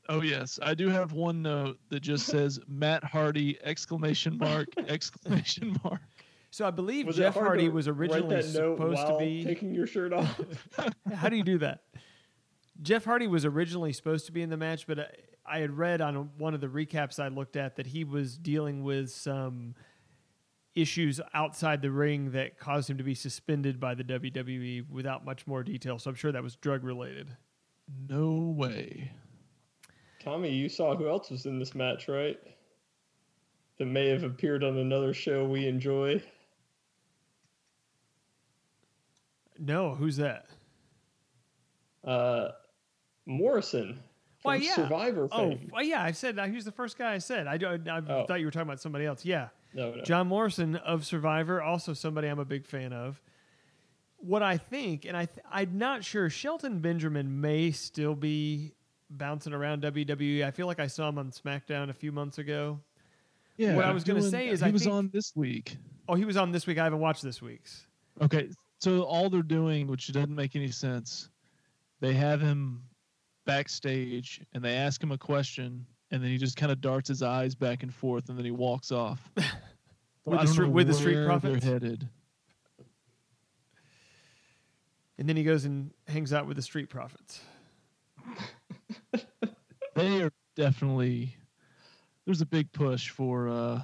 [0.08, 5.78] Oh yes, I do have one note that just says Matt Hardy exclamation mark exclamation
[5.84, 6.00] mark.
[6.50, 9.44] So I believe Was Jeff Hardy was originally supposed to be.
[9.44, 10.40] taking your shirt off.
[11.14, 11.82] How do you do that?
[12.82, 15.06] Jeff Hardy was originally supposed to be in the match, but I,
[15.46, 18.82] I had read on one of the recaps I looked at that he was dealing
[18.82, 19.76] with some
[20.74, 25.46] issues outside the ring that caused him to be suspended by the WWE without much
[25.46, 25.98] more detail.
[25.98, 27.28] So I'm sure that was drug related.
[28.08, 29.10] No way.
[30.22, 32.38] Tommy, you saw who else was in this match, right?
[33.78, 36.22] That may have appeared on another show we enjoy.
[39.58, 40.46] No, who's that?
[42.04, 42.48] Uh,
[43.26, 44.00] Morrison
[44.42, 44.74] Why, yeah.
[44.74, 45.70] Survivor Oh, fame.
[45.72, 47.46] well, yeah, I said uh, he's the first guy I said.
[47.46, 48.24] I, don't- I Oh.
[48.26, 49.24] thought you were talking about somebody else.
[49.24, 49.48] Yeah.
[49.74, 50.02] No, no.
[50.02, 53.20] John Morrison of Survivor, also somebody I'm a big fan of.
[54.18, 58.74] What I think, and I th- I'm not sure, Shelton Benjamin may still be
[59.08, 60.44] bouncing around WWE.
[60.44, 62.80] I feel like I saw him on SmackDown a few months ago.
[63.56, 63.76] Yeah.
[63.76, 65.76] What I was gonna say is he I was think- on this week.
[66.08, 66.78] Oh, he was on this week.
[66.78, 67.86] I haven't watched this week's.
[68.20, 71.30] Okay, so all they're doing, which doesn't make any sense,
[72.00, 72.82] they have him
[73.46, 77.22] backstage and they ask him a question, and then he just kind of darts his
[77.22, 79.30] eyes back and forth, and then he walks off.
[80.26, 81.64] With the Street- with the Street Profits?
[81.64, 82.08] They're headed.
[85.18, 87.40] And then he goes and hangs out with the Street Profits.
[89.94, 91.34] they are definitely
[92.26, 93.80] there's a big push for uh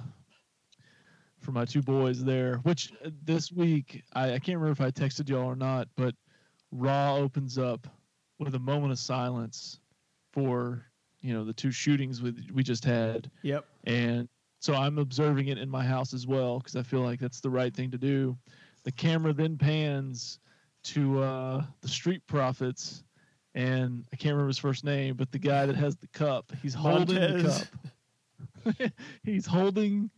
[1.39, 4.91] for my two boys there which uh, this week I, I can't remember if i
[4.91, 6.13] texted y'all or not but
[6.71, 7.87] raw opens up
[8.39, 9.79] with a moment of silence
[10.33, 10.85] for
[11.27, 13.65] you know the two shootings we, we just had Yep.
[13.83, 14.29] and
[14.61, 17.49] so i'm observing it in my house as well because i feel like that's the
[17.49, 18.37] right thing to do
[18.85, 20.39] the camera then pans
[20.85, 23.03] to uh the street profits
[23.55, 26.73] and i can't remember his first name but the guy that has the cup he's
[26.73, 27.67] holding the Montez.
[28.73, 28.91] cup
[29.23, 30.09] he's holding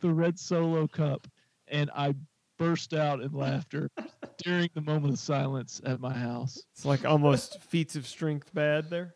[0.00, 1.28] the red solo cup
[1.68, 2.12] and i
[2.58, 3.88] burst out in laughter
[4.44, 8.90] during the moment of silence at my house It's like almost feats of strength bad
[8.90, 9.14] there.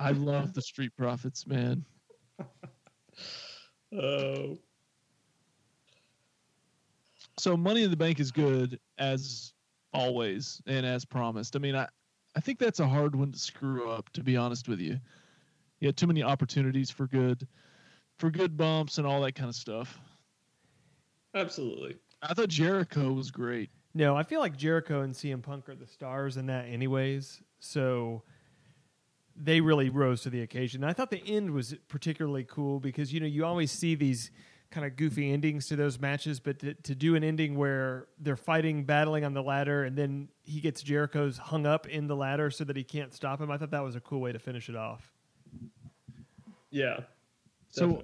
[0.00, 1.84] I love the street profits man.
[3.94, 4.58] Oh,
[7.38, 9.52] so money in the bank is good as
[9.92, 11.56] always and as promised.
[11.56, 11.86] I mean i
[12.34, 14.98] i think that's a hard one to screw up to be honest with you.
[15.80, 17.46] You had too many opportunities for good
[18.18, 19.98] for good bumps and all that kind of stuff.
[21.34, 21.96] Absolutely.
[22.22, 23.68] i thought jericho was great.
[23.94, 27.42] No, I feel like Jericho and CM Punk are the stars in that, anyways.
[27.60, 28.22] So
[29.36, 30.82] they really rose to the occasion.
[30.82, 34.30] And I thought the end was particularly cool because you know you always see these
[34.70, 38.36] kind of goofy endings to those matches, but to, to do an ending where they're
[38.36, 42.50] fighting, battling on the ladder, and then he gets Jericho's hung up in the ladder
[42.50, 43.50] so that he can't stop him.
[43.50, 45.12] I thought that was a cool way to finish it off.
[46.70, 47.00] Yeah.
[47.68, 48.02] So-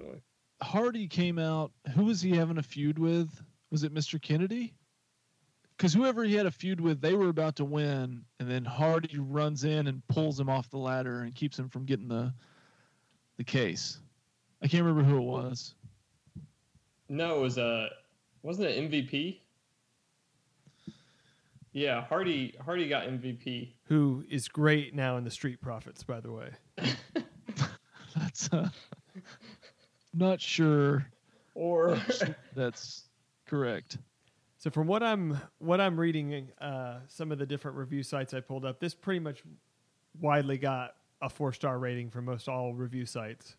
[0.61, 4.73] hardy came out who was he having a feud with was it mr kennedy
[5.79, 9.17] because whoever he had a feud with they were about to win and then hardy
[9.17, 12.31] runs in and pulls him off the ladder and keeps him from getting the
[13.37, 13.99] the case
[14.61, 15.73] i can't remember who it was
[17.09, 17.89] no, it was uh,
[18.43, 19.39] wasn't it MVP?
[21.71, 22.55] Yeah, Hardy.
[22.63, 23.73] Hardy got MVP.
[23.85, 26.49] Who is great now in the Street Profits, by the way.
[28.15, 28.69] that's uh
[30.13, 31.05] not sure
[31.53, 31.99] Or
[32.55, 33.03] that's
[33.45, 33.97] correct
[34.59, 38.41] So from what I'm what I'm reading, uh, some of the different review sites I
[38.41, 39.41] pulled up, this pretty much
[40.19, 43.55] widely got a four star rating from most all review sites.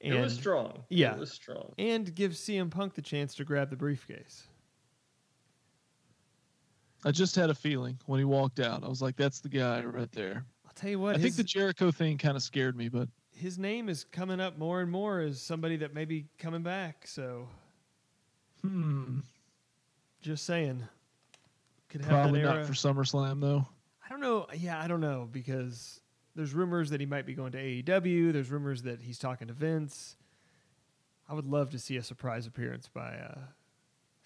[0.00, 0.82] it was strong.
[0.88, 1.12] yeah.
[1.12, 1.72] it was strong.
[1.78, 4.48] and gives CM Punk the chance to grab the briefcase.
[7.04, 9.82] i just had a feeling when he walked out i was like that's the guy
[9.82, 12.76] right there I'll tell you what, i his, think the jericho thing kind of scared
[12.76, 16.26] me but his name is coming up more and more as somebody that may be
[16.38, 17.06] coming back.
[17.06, 17.48] So
[18.64, 19.18] hmm
[20.22, 20.82] Just saying.
[21.90, 23.66] Could have Probably not for SummerSlam though.
[24.04, 24.46] I don't know.
[24.54, 26.00] Yeah, I don't know because
[26.34, 28.32] there's rumors that he might be going to AEW.
[28.32, 30.16] There's rumors that he's talking to Vince.
[31.28, 33.38] I would love to see a surprise appearance by uh,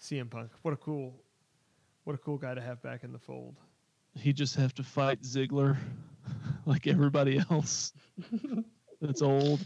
[0.01, 0.51] CM Punk.
[0.61, 1.13] What a cool,
[2.05, 3.55] what a cool guy to have back in the fold.
[4.15, 5.77] He just have to fight Ziggler
[6.65, 7.93] like everybody else.
[9.01, 9.59] That's old.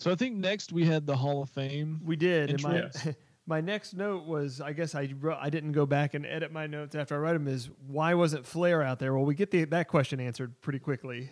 [0.00, 2.00] So I think next we had the Hall of Fame.
[2.02, 2.50] We did.
[2.50, 3.08] And my Yes.
[3.46, 6.66] my next note was, I guess I wrote, I didn't go back and edit my
[6.66, 7.46] notes after I write them.
[7.46, 9.14] Is why wasn't Flair out there?
[9.14, 11.30] Well, we get the, that question answered pretty quickly.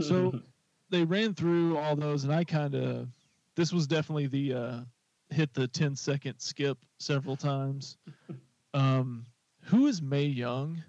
[0.00, 0.40] So
[0.90, 3.08] they ran through all those, and I kind of
[3.54, 4.80] this was definitely the uh,
[5.30, 7.96] hit the 10 second skip several times.
[8.74, 9.24] Um,
[9.62, 10.82] who is Mae Young?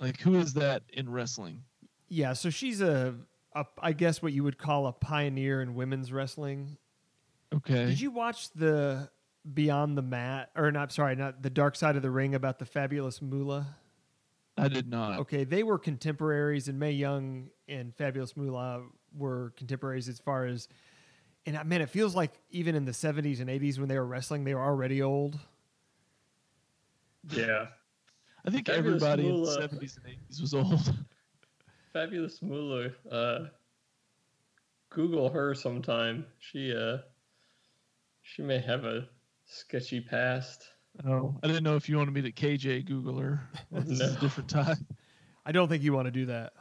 [0.00, 1.62] Like who is that in wrestling?
[2.08, 3.14] Yeah, so she's a,
[3.54, 6.76] a, I guess what you would call a pioneer in women's wrestling.
[7.54, 7.86] Okay.
[7.86, 9.08] Did you watch the
[9.52, 10.92] Beyond the Mat, or not?
[10.92, 13.76] Sorry, not the Dark Side of the Ring about the fabulous Moolah?
[14.56, 15.20] I did not.
[15.20, 18.84] Okay, they were contemporaries, and Mae Young and Fabulous Moolah
[19.16, 20.68] were contemporaries as far as.
[21.46, 24.06] And I man, it feels like even in the '70s and '80s when they were
[24.06, 25.38] wrestling, they were already old.
[27.30, 27.66] yeah.
[28.46, 29.54] I think Fabulous everybody Moolah.
[29.54, 30.94] in the 70s and 80s was old.
[31.94, 32.90] Fabulous Moolah.
[33.10, 33.38] Uh,
[34.90, 36.26] Google her sometime.
[36.40, 36.98] She uh,
[38.22, 39.08] she may have a
[39.46, 40.64] sketchy past.
[41.08, 43.48] Oh, I didn't know if you wanted me to KJ Google her.
[43.72, 44.86] This is a different time.
[45.46, 46.52] I don't think you want to do that.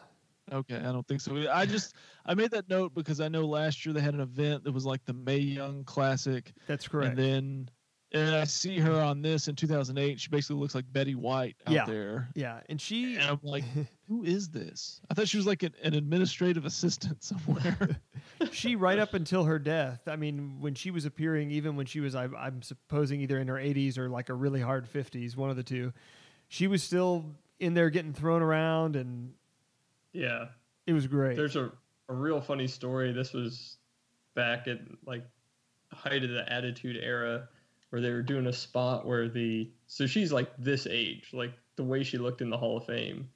[0.52, 1.36] Okay, I don't think so.
[1.52, 4.64] I just I made that note because I know last year they had an event
[4.66, 7.18] that was like the Mae Young Classic, That's correct.
[7.18, 7.70] and then
[8.14, 10.20] and I see her on this in 2008.
[10.20, 11.86] She basically looks like Betty White out Yeah.
[11.86, 13.64] there, yeah, and she and I'm like,
[14.08, 15.02] who is this?
[15.10, 17.98] I thought she was like an, an administrative assistant somewhere.
[18.52, 20.08] she right up until her death.
[20.08, 23.48] I mean, when she was appearing, even when she was, I, I'm supposing either in
[23.48, 25.92] her 80s or like a really hard 50s, one of the two,
[26.50, 27.26] she was still
[27.60, 29.34] in there getting thrown around, and
[30.12, 30.48] Yeah.
[30.86, 31.36] it was great.
[31.38, 31.72] There's a,
[32.10, 33.12] a real funny story.
[33.14, 33.78] This was
[34.36, 35.24] back at like
[35.90, 37.48] the height of the Attitude Era,
[37.94, 41.84] where they were doing a spot where the so she's like this age, like the
[41.84, 43.30] way she looked in the Hall of Fame,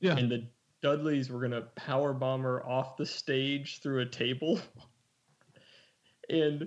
[0.00, 0.46] yeah, and the
[0.80, 4.62] Dudleys were gonna power bomb her off the stage through a table,
[6.30, 6.66] and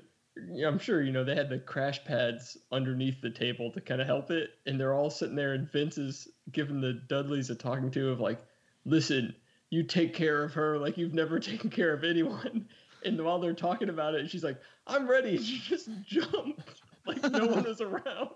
[0.64, 4.06] I'm sure you know they had the crash pads underneath the table to kind of
[4.06, 7.90] help it, and they're all sitting there, and Vince is giving the Dudleys a talking
[7.90, 8.38] to of like,
[8.86, 9.34] listen,
[9.72, 12.68] you take care of her like you've never taken care of anyone.
[13.04, 15.38] And while they're talking about it, she's like, I'm ready.
[15.38, 18.30] And she just jumped like no one was around.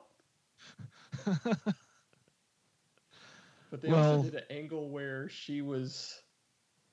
[3.71, 6.21] But they Well- also did an angle where she was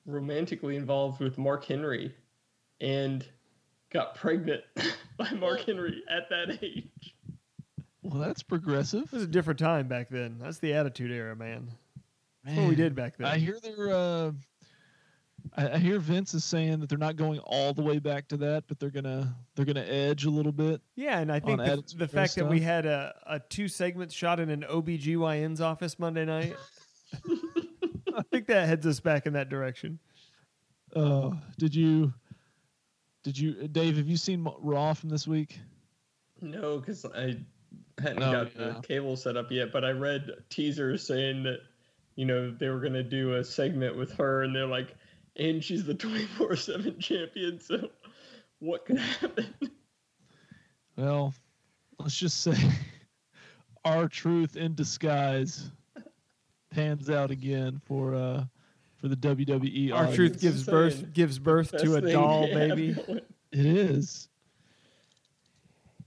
[0.05, 2.13] romantically involved with Mark Henry
[2.81, 3.25] and
[3.89, 4.63] got pregnant
[5.17, 7.15] by Mark Henry at that age.
[8.01, 9.03] well, that's progressive.
[9.05, 10.37] it was a different time back then.
[10.41, 11.69] That's the Attitude Era, man.
[12.43, 13.27] That's what we did back then.
[13.27, 13.89] I hear they're.
[13.93, 14.31] Uh,
[15.55, 18.37] I, I hear Vince is saying that they're not going all the way back to
[18.37, 20.81] that, but they're gonna they're gonna edge a little bit.
[20.95, 24.13] yeah, and I think the, the Era fact that we had a, a two segments
[24.15, 26.55] shot in an OBGYN's office Monday night,
[28.15, 29.99] I think that heads us back in that direction.
[30.95, 32.13] Uh, did you?
[33.23, 33.97] Did you, Dave?
[33.97, 35.57] Have you seen Raw from this week?
[36.41, 37.37] No, because I
[38.01, 38.67] hadn't Oh, got yeah.
[38.73, 41.59] the cable set up yet, but I read teasers saying that,
[42.15, 44.95] you know, they were going to do a segment with her, and they're like,
[45.35, 47.89] and she's the 24 7 champion, so
[48.59, 49.53] what could happen?
[50.95, 51.33] Well,
[51.99, 52.55] let's just say
[53.85, 55.71] R-Truth in disguise
[56.71, 58.43] pans out again for uh
[58.97, 59.91] for the WWE.
[59.91, 60.15] Our audience.
[60.15, 62.95] truth gives birth gives birth to a doll baby.
[63.51, 64.29] It is.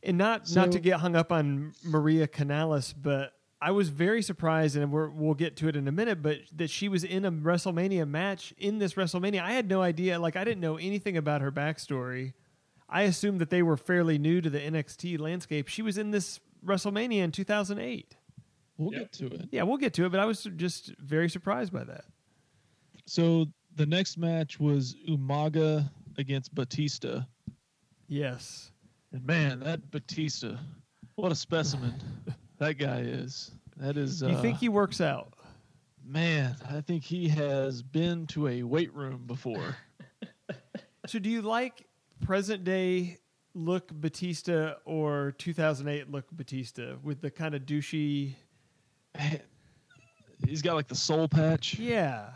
[0.02, 4.20] And not So- not to get hung up on Maria Kanellis, but I was very
[4.22, 6.22] surprised, and we're, we'll get to it in a minute.
[6.22, 10.18] But that she was in a WrestleMania match in this WrestleMania, I had no idea.
[10.18, 12.34] Like I didn't know anything about her backstory.
[12.88, 15.68] I assumed that they were fairly new to the NXT landscape.
[15.68, 18.14] She was in this WrestleMania in 2008.
[18.78, 19.00] We'll Yep.
[19.02, 19.48] get to it.
[19.50, 22.04] Yeah, we'll get to it, but I was just very surprised by that.
[23.06, 25.88] So the next match was Umaga
[26.18, 27.22] against Batista.
[28.06, 28.70] Yes.
[29.12, 30.56] And man, that Batista,
[31.14, 31.94] what a specimen
[32.58, 33.50] that guy is.
[33.76, 34.22] That is.
[34.22, 35.32] Uh, You think he works out?
[36.04, 39.76] Man, I think he has been to a weight room before.
[41.08, 41.86] So do you like
[42.20, 43.18] present day
[43.54, 48.34] look Batista or 2008 look Batista with the kind of douchey?
[50.44, 51.78] He's got like the soul patch.
[51.78, 52.30] Yeah,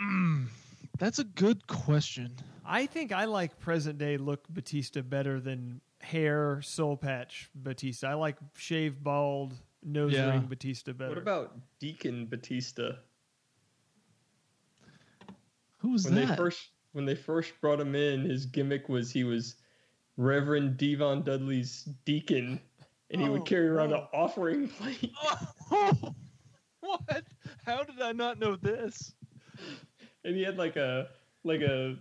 [0.00, 0.46] Mm,
[0.98, 2.34] that's a good question.
[2.64, 8.08] I think I like present day look Batista better than hair soul patch Batista.
[8.10, 10.30] I like shave bald nose Yeah.
[10.30, 11.08] ring Batista better.
[11.10, 12.92] What about Deacon Batista?
[15.78, 16.28] Who's when that?
[16.28, 19.56] they first when they first brought him in, his gimmick was he was
[20.16, 22.58] Reverend Devon Dudley's deacon,
[23.10, 23.96] and he Oh, would carry around whoa.
[23.98, 25.12] an offering plate.
[25.70, 26.14] Oh,
[26.80, 27.24] what?
[27.64, 29.14] How did I not know this?
[30.24, 31.08] and he had like a
[31.44, 31.96] like a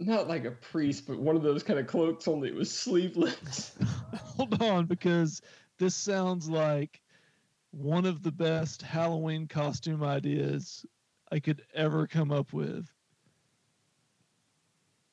[0.00, 2.26] not like a priest, but one of those kind of cloaks.
[2.26, 3.72] Only it was sleeveless.
[4.36, 5.42] Hold on, because
[5.78, 7.00] this sounds like
[7.70, 10.84] one of the best Halloween costume ideas
[11.30, 12.88] I could ever come up with.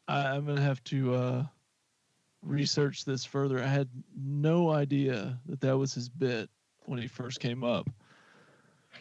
[0.07, 1.45] I, I'm gonna have to uh,
[2.41, 3.61] research this further.
[3.61, 6.49] I had no idea that that was his bit
[6.85, 7.89] when he first came up.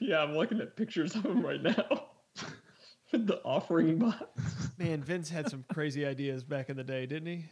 [0.00, 2.06] yeah, I'm looking at pictures of him right now
[3.12, 4.22] with the offering box.
[4.78, 7.44] Man, Vince had some crazy ideas back in the day, didn't he?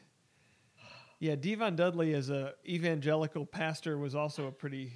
[1.21, 4.93] Yeah, Devon Dudley as a evangelical pastor was also a pretty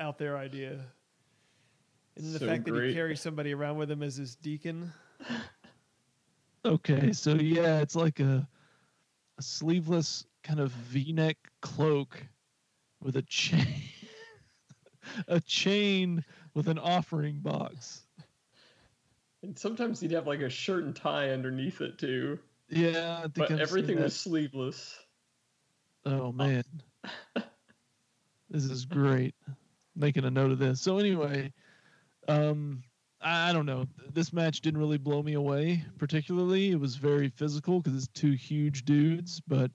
[0.00, 0.72] out there idea.
[2.16, 4.92] And then the So fact that he carries somebody around with him as his deacon.
[6.64, 8.46] Okay, so yeah, it's like a,
[9.38, 12.24] a sleeveless kind of V-neck cloak
[13.00, 13.82] with a chain,
[15.28, 16.24] a chain
[16.54, 18.02] with an offering box.
[19.42, 22.38] And sometimes he'd have like a shirt and tie underneath it too.
[22.68, 24.04] Yeah, I think But I've seen everything that.
[24.04, 24.98] was sleeveless.
[26.06, 26.64] Oh man,
[28.50, 29.34] this is great.
[29.94, 30.80] Making a note of this.
[30.80, 31.52] So anyway,
[32.28, 32.82] um,
[33.20, 33.86] I, I don't know.
[34.12, 36.70] This match didn't really blow me away particularly.
[36.70, 39.40] It was very physical because it's two huge dudes.
[39.46, 39.70] But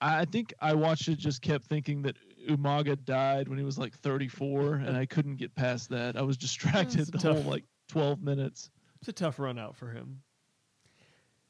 [0.00, 2.16] I, I think I watched it, just kept thinking that
[2.48, 6.16] Umaga died when he was like 34, and I couldn't get past that.
[6.16, 7.36] I was distracted It's the tough.
[7.42, 8.70] whole like 12 minutes.
[9.00, 10.22] It's a tough run out for him.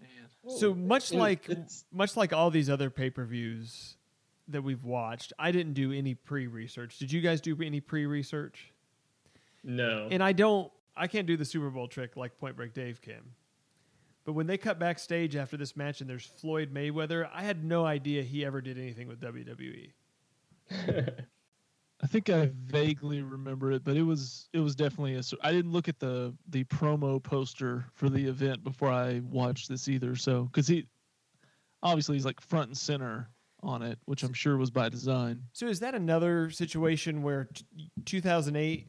[0.01, 0.11] Man.
[0.59, 3.97] So much It- like it's much like all these other pay per views
[4.49, 6.99] that we've watched, I didn't do any pre research.
[6.99, 8.73] Did you guys do any pre research?
[9.63, 10.09] no.
[10.11, 10.71] And I don't.
[10.97, 13.23] I can't do the Super Bowl trick like Point Break Dave can.
[14.25, 17.85] But when they cut backstage after this match and there's Floyd Mayweather, I had no
[17.85, 19.21] idea he ever did anything with.
[19.21, 19.93] WWE.
[22.05, 25.23] I think I vaguely remember it, but it was it was definitely a.
[25.43, 29.89] I didn't look at the the promo poster for the event before I watched this
[29.89, 30.15] either.
[30.15, 30.87] So because he
[31.83, 33.31] obviously he's like front and center
[33.63, 35.45] on it, which I'm sure was by design.
[35.55, 37.65] So is that another situation where t-
[38.05, 38.87] 2008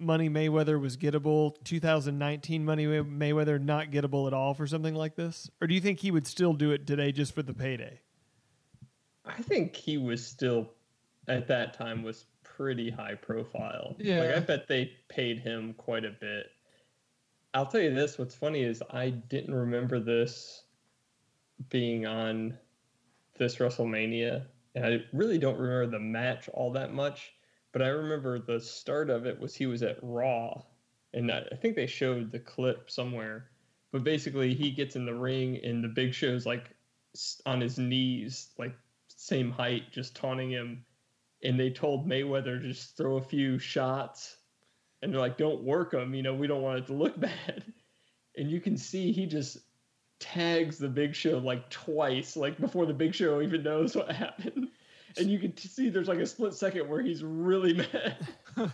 [0.00, 5.48] Money Mayweather was gettable, 2019 Money Mayweather not gettable at all for something like this?
[5.60, 8.00] Or do you think he would still do it today just for the payday?
[9.24, 10.72] I think he was still
[11.28, 12.24] at that time was
[12.58, 13.94] pretty high profile.
[13.96, 14.34] Like Yeah.
[14.36, 16.46] I bet they paid him quite a bit.
[17.54, 20.64] I'll tell you this, what's funny is I didn't remember this
[21.70, 22.58] being on
[23.38, 24.44] this WrestleMania.
[24.74, 27.32] And I really don't remember the match all that much,
[27.72, 30.62] but I remember the start of it was he was at Raw.
[31.14, 33.50] And I I think they showed the clip somewhere.
[33.92, 36.74] But basically he gets in the ring and the big show's like
[37.46, 38.74] on his knees, like
[39.08, 40.84] same height, just taunting him.
[41.42, 44.36] And they told Mayweather just throw a few shots.
[45.02, 46.14] And they're like, don't work them.
[46.14, 47.64] You know, we don't want it to look bad.
[48.36, 49.58] And you can see he just
[50.20, 54.68] tags the big show like twice, like before the big show even knows what happened.
[55.16, 58.28] And you can see there's like a split second where he's really mad.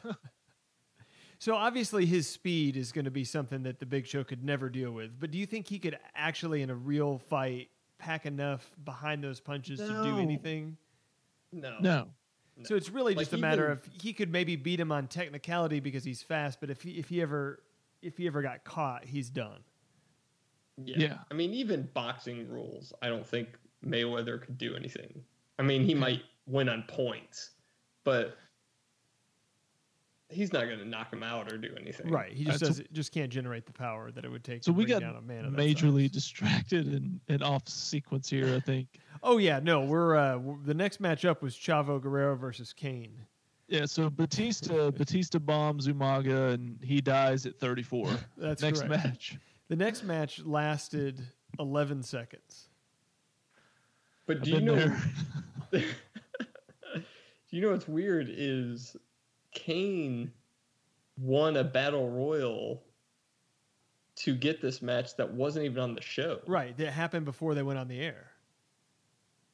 [1.44, 4.70] So obviously his speed is going to be something that the Big Show could never
[4.70, 5.20] deal with.
[5.20, 9.40] But do you think he could actually, in a real fight, pack enough behind those
[9.40, 10.78] punches to do anything?
[11.52, 11.76] No.
[11.80, 12.06] No,
[12.62, 15.80] So it's really Like, just a matter of he could maybe beat him on technicality
[15.80, 17.60] because he's fast, but if he if he ever
[18.00, 19.60] if he ever got caught, he's done.
[20.76, 20.96] Yeah.
[20.98, 21.18] Yeah.
[21.30, 23.48] I mean, even boxing rules, I don't think
[23.84, 25.22] Mayweather could do anything.
[25.58, 27.50] I mean, he might win on points,
[28.04, 28.36] but
[30.34, 32.10] he's not going to knock him out or do anything.
[32.10, 32.32] Right.
[32.32, 34.72] He just Uh, so- does just can't generate the power that it would take so
[34.72, 36.10] to we bring got down a man of majorly size.
[36.10, 38.54] distracted and, and off sequence here.
[38.54, 38.88] I think.
[39.26, 43.14] Oh yeah, no, we're uh w- the next matchup was Chavo Guerrero versus Kane.
[43.68, 48.10] Yeah, so Batista Batista bombs Umaga and he dies at 34.
[48.36, 49.04] That's Next correct.
[49.04, 49.38] match.
[49.68, 51.22] The next match lasted
[51.58, 52.68] 11 seconds.
[54.26, 54.94] But do you know?
[55.72, 55.82] do
[57.50, 58.96] you know what's weird is
[59.54, 60.32] Kane
[61.16, 62.82] won a battle royal
[64.16, 66.40] to get this match that wasn't even on the show.
[66.46, 68.30] Right, that happened before they went on the air.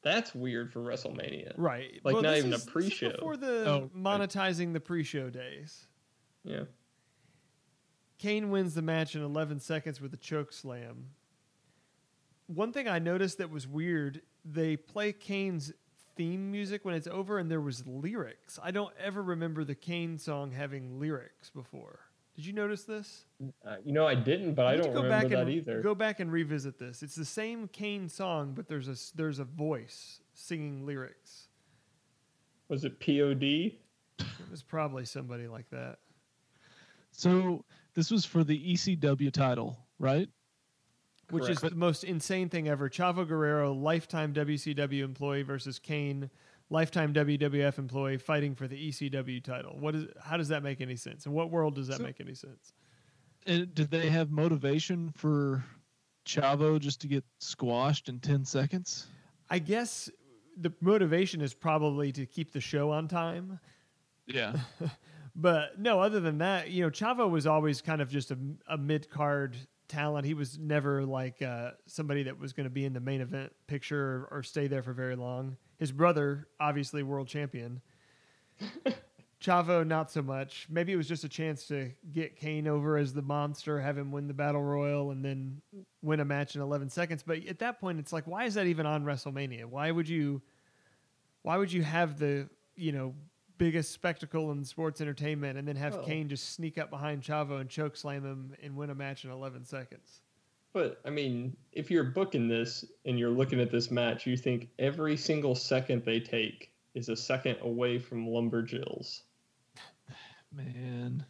[0.03, 1.53] That's weird for WrestleMania.
[1.57, 3.11] Right, Like, not this even a is- this is pre-show.
[3.11, 3.93] before the Oh, right.
[3.95, 5.87] monetizing the pre-show days.
[6.43, 6.63] Yeah.
[8.17, 11.11] Kane wins the match in 11 seconds with a choke slam.
[12.47, 15.71] One thing I noticed that was weird they play Kane's
[16.21, 18.59] theme music when it's over, and there was lyrics.
[18.61, 21.97] I don't ever remember the Kane song having lyrics before.
[22.35, 23.25] Did you notice this?
[23.65, 25.49] Uh, you know, I didn't, but I need to don't go remember back that and
[25.49, 25.81] either.
[25.81, 27.01] Go back and revisit this.
[27.01, 31.47] It's the same Kane song, but there's a s- there's a voice singing lyrics.
[32.67, 33.43] Was it POD?
[34.19, 35.97] It was probably somebody like that.
[37.11, 37.65] So
[37.95, 40.29] this was for the ECW title, right?
[41.31, 41.75] Which is Correct.
[41.75, 42.89] the most insane thing ever.
[42.89, 46.29] Chavo Guerrero, lifetime WCW employee versus Kane,
[46.69, 49.75] lifetime WWF employee fighting for the ECW title.
[49.79, 50.05] What is?
[50.21, 51.25] How does that make any sense?
[51.25, 52.73] In what world does that So- make any sense?
[53.47, 55.63] And did they have motivation for
[56.25, 59.07] Chavo just to get squashed in 10 seconds?
[59.49, 60.09] I guess
[60.57, 63.59] the motivation is probably to keep the show on time.
[64.27, 64.55] Yeah.
[65.33, 68.77] But no, other than that, you know, Chavo was always kind of just a, a
[68.77, 69.55] mid card
[69.91, 70.25] talent.
[70.25, 73.51] He was never like uh, somebody that was going to be in the main event
[73.67, 75.57] picture or, or stay there for very long.
[75.77, 77.81] His brother, obviously world champion.
[79.41, 80.67] Chavo, not so much.
[80.69, 84.11] Maybe it was just a chance to get Kane over as the monster, have him
[84.11, 85.61] win the battle royal, and then
[86.03, 87.23] win a match in 11 seconds.
[87.25, 89.65] But at that point, it's like, why is that even on WrestleMania?
[89.65, 90.41] Why would you?
[91.41, 93.15] Why would you have the you know
[93.61, 97.61] biggest spectacle in sports entertainment and then have Well- Kane just sneak up behind Chavo
[97.61, 100.21] and choke slam him and win a match in 11 seconds?
[100.73, 104.69] But I mean, if you're booking this and you're looking at this match, you think
[104.79, 109.21] every single second they take is a second away from Lumberjills.
[110.51, 111.23] Man.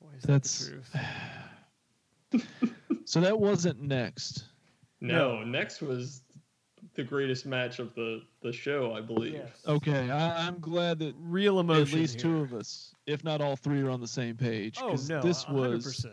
[0.00, 0.84] Boy, is That's- that
[2.30, 2.48] the truth.
[3.04, 4.44] So that wasn't next.
[5.00, 6.21] No, next was
[6.94, 9.34] the greatest match of the the show, I believe.
[9.34, 9.62] Yes.
[9.66, 10.10] Okay.
[10.10, 11.82] I, I'm glad that Real emotion.
[11.82, 12.30] at least here.
[12.30, 14.78] two of us, if not all three, are on the same page.
[14.82, 15.52] Oh 'cause no, this 100%.
[15.54, 16.06] was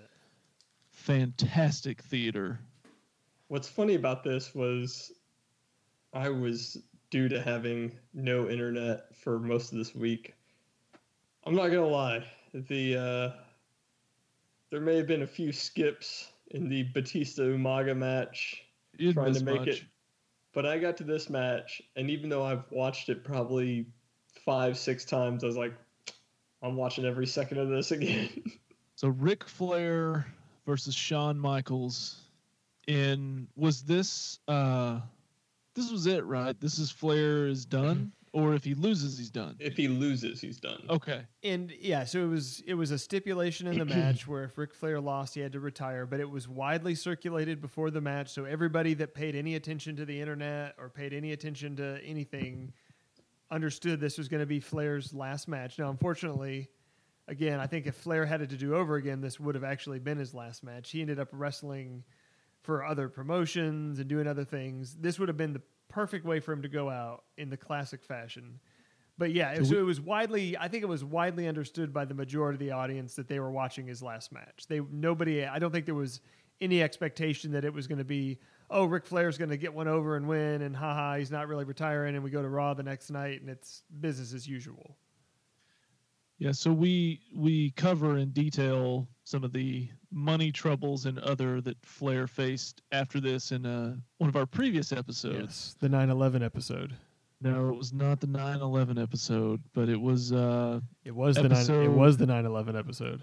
[0.91, 2.59] fantastic theater.
[3.47, 5.11] What's funny about this was
[6.13, 6.77] I was
[7.09, 10.36] due to having no internet for most of this week.
[11.45, 12.23] I'm not gonna lie,
[12.53, 13.32] the uh,
[14.69, 18.63] there may have been a few skips in the Batista Umaga match
[18.97, 19.67] You didn't trying to make much.
[19.69, 19.84] it,
[20.54, 23.88] but I got to this match, and even though I've watched it probably
[24.45, 25.74] five, six times, I was like,
[26.62, 28.30] I'm watching every second of this again.
[28.95, 30.26] So Ric Flair
[30.66, 32.18] versus Shawn Michaels
[32.88, 35.00] in was this uh
[35.76, 36.60] this was it, right?
[36.60, 38.12] This is Flair is done?
[38.32, 39.55] Or if he loses he's done.
[39.59, 40.86] if he loses, he's done.
[40.89, 41.23] Okay.
[41.43, 44.73] And yeah, so it was it was a stipulation in the match where if Ric
[44.73, 46.05] Flair lost, he had to retire.
[46.05, 50.05] But it was widely circulated before the match, so everybody that paid any attention to
[50.05, 52.73] the internet or paid any attention to anything
[53.51, 55.80] understood this was going to be Flair's last match.
[55.80, 56.69] Now, unfortunately,
[57.27, 59.99] again, I think if Flair had it to do over again, this would have actually
[59.99, 60.91] been his last match.
[60.91, 62.03] He ended up wrestling
[62.61, 64.95] for other promotions and doing other things.
[64.95, 68.04] This would have been the perfect way for him to go out in the classic
[68.04, 68.60] fashion.
[69.18, 70.58] But yeah, So so, we- it was widely.
[70.58, 73.52] I think it was widely understood by the majority of the audience that they were
[73.52, 74.66] watching his last match.
[74.68, 75.46] They nobody.
[75.46, 76.22] I don't think there was
[76.62, 78.40] any expectation that it was going to be.
[78.72, 81.66] Oh, Ric Flair's going to get one over and win, and haha, he's not really
[81.66, 84.96] retiring, and we go to Raw the next night, and it's business as usual.
[86.38, 91.77] Yeah, so we we cover in detail some of the money troubles and other that
[91.86, 95.38] Flair faced after this in uh, one of our previous episodes.
[95.39, 96.95] Yes, the 9/11 episode.
[97.39, 101.51] No, it was not the 9/11 episode, but it was uh It was the nine,
[101.51, 103.21] it Episode- was the 9/11 episode.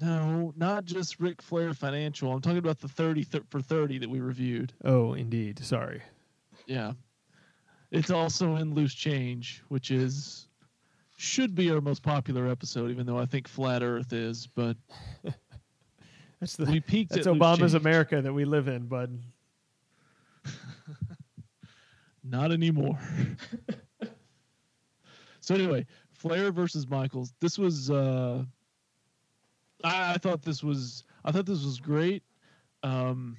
[0.00, 2.32] no, not just Ric Flair financial.
[2.32, 4.72] I'm talking about the 30 th- for 30 that we reviewed.
[4.84, 5.58] Oh, indeed.
[5.58, 6.00] Sorry.
[6.66, 6.92] Yeah.
[7.90, 10.48] It's also in Loose Change, which is
[11.16, 14.46] should be our most popular episode, even though I think Flat Earth is.
[14.46, 14.76] But
[16.40, 17.12] That's the we peaked.
[17.12, 17.74] that's at Obama's.
[17.74, 19.18] America that we live in, bud.
[22.24, 22.98] Not anymore.
[25.40, 27.32] so anyway, Flair versus Michaels.
[27.40, 27.90] This was.
[27.90, 28.44] uh
[29.84, 31.04] I, I thought this was.
[31.24, 32.22] I thought this was great.
[32.82, 33.36] Um,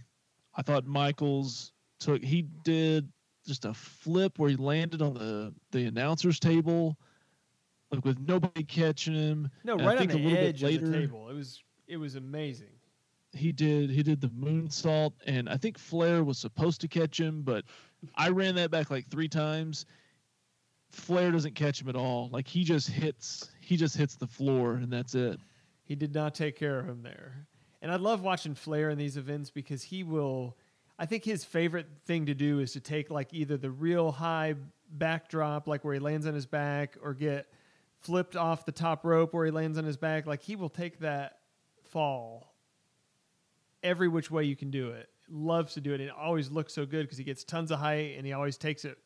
[0.55, 2.23] I thought Michaels took.
[2.23, 3.07] He did
[3.45, 6.97] just a flip where he landed on the the announcers table,
[7.91, 9.49] like with nobody catching him.
[9.63, 11.29] No, And right on the edge of later- the table.
[11.29, 12.67] It was it was amazing.
[13.33, 17.43] he did he did the moonsault and I think Flair was supposed to catch him,
[17.43, 17.63] but
[18.15, 19.85] I ran that back like three times.
[20.91, 22.29] Flair doesn't catch him at all.
[22.31, 25.39] Like he just hits he just hits the floor and that's it.
[25.83, 27.47] He did not take care of him there.
[27.81, 30.57] And I love watching Flair in these events because he will.
[30.99, 34.55] I think his favorite thing to do is to take like either the real high
[34.91, 37.45] backdrop, like where he lands on his back, or get
[38.07, 40.25] flipped off the top rope where he lands on his back.
[40.25, 41.39] Like he will take that
[41.91, 42.53] fall
[43.83, 45.07] every which way you can do it.
[45.29, 47.79] loves to do it, and it always looks so good because he gets tons of
[47.79, 48.97] height and he always takes it.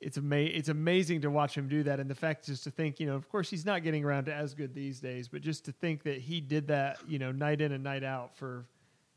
[0.00, 2.98] It's ama- It's amazing to watch him do that, and the fact just to think,
[2.98, 5.66] you know, of course he's not getting around to as good these days, but just
[5.66, 8.64] to think that he did that, you know, night in and night out for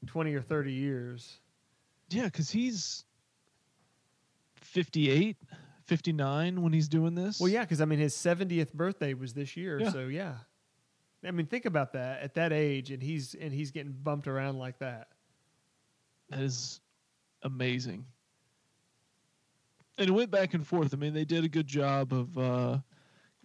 [0.06, 1.40] twenty or thirty years.
[2.10, 3.04] Yeah, because he's
[4.56, 5.38] 58,
[5.88, 7.40] 59 when he's doing this.
[7.40, 9.92] Well, yeah, because I mean his seventieth birthday was this year, Yeah.
[9.92, 10.36] so yeah.
[11.24, 14.60] I mean, think about that at that age, and he's and he's getting bumped around
[14.60, 15.08] like that.
[16.30, 16.80] That is
[17.44, 18.06] amazing.
[19.98, 20.94] And it went back and forth.
[20.94, 22.78] I mean, they did a good job of uh,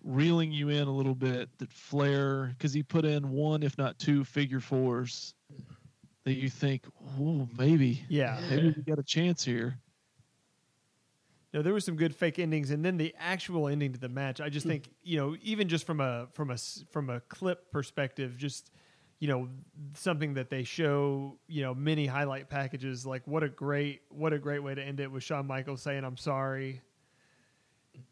[0.02, 1.48] reeling you in a little bit.
[1.58, 5.34] That Flair, because he put in one, if not two, figure fours
[6.24, 6.84] that you think,
[7.18, 8.40] oh, maybe, Yeah.
[8.50, 9.78] maybe we got a chance here.
[11.52, 14.40] No, there were some good fake endings, and then the actual ending to the match.
[14.40, 14.70] I just hmm.
[14.70, 16.56] think you know, even just from a from a
[16.90, 18.70] from a clip perspective, just
[19.18, 19.48] you know,
[19.94, 23.04] something that they show, you know, many highlight packages.
[23.04, 26.04] Like what a great what a great way to end it with Shawn Michaels saying
[26.04, 26.80] I'm sorry,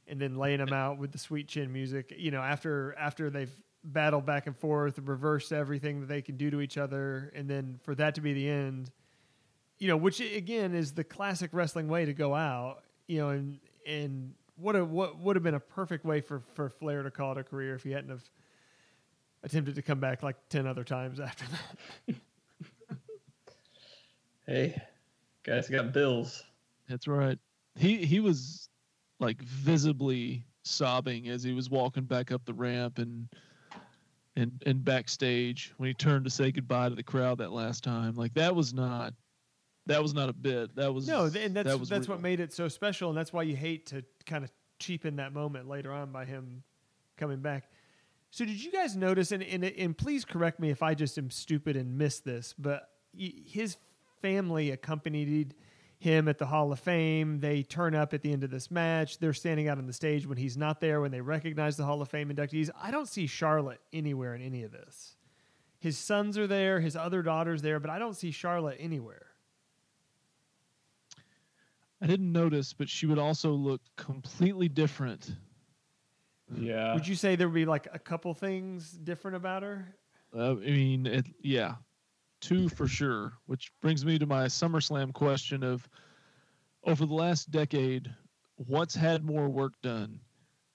[0.09, 2.13] and then laying him out with the sweet chin music.
[2.17, 6.51] You know, after after they've battled back and forth, reversed everything that they can do
[6.51, 8.91] to each other, and then for that to be the end
[9.79, 13.59] you know, which again is the classic wrestling way to go out, you know, and
[13.87, 17.33] and what a what would have been a perfect way for for Flair to call
[17.33, 18.23] it a career if he hadn't have
[19.43, 22.17] attempted to come back like ten other times after that.
[24.47, 24.81] Hey,
[25.43, 26.43] guys got bills.
[26.89, 27.39] That's right.
[27.77, 28.71] He he was
[29.21, 33.29] like visibly sobbing as he was walking back up the ramp and
[34.37, 38.15] and and backstage when he turned to say goodbye to the crowd that last time.
[38.15, 39.13] Like that was not
[39.89, 40.77] that was not a bit.
[40.77, 43.43] That was No, and that's that that's what made it so special, and that's why
[43.43, 46.63] you hate to kind of cheapen that moment later on by him
[47.17, 47.65] coming back.
[48.31, 49.33] So did you guys notice?
[49.33, 52.91] And and, and please correct me if I just am stupid and miss this, but
[53.15, 53.77] his
[54.21, 55.55] family accompanied
[55.99, 57.41] him at the Hall of Fame.
[57.41, 59.19] They turn up at the end of this match.
[59.19, 61.01] They're standing out on the stage when he's not there.
[61.01, 64.63] When they recognize the Hall of Fame inductees, I don't see Charlotte anywhere in any
[64.63, 65.17] of this.
[65.81, 69.28] His sons are there, his other daughters there, but I don't see Charlotte anywhere.
[72.01, 75.33] I didn't notice, but she would also look completely different.
[76.57, 76.95] Yeah.
[76.95, 79.95] Would you say there would be like a couple things different about her?
[80.35, 81.75] Uh, I mean, it, yeah,
[82.41, 83.33] two for sure.
[83.47, 85.89] Which brings me to my SummerSlam question of
[86.85, 88.11] over the last decade,
[88.57, 90.21] what's had more work done?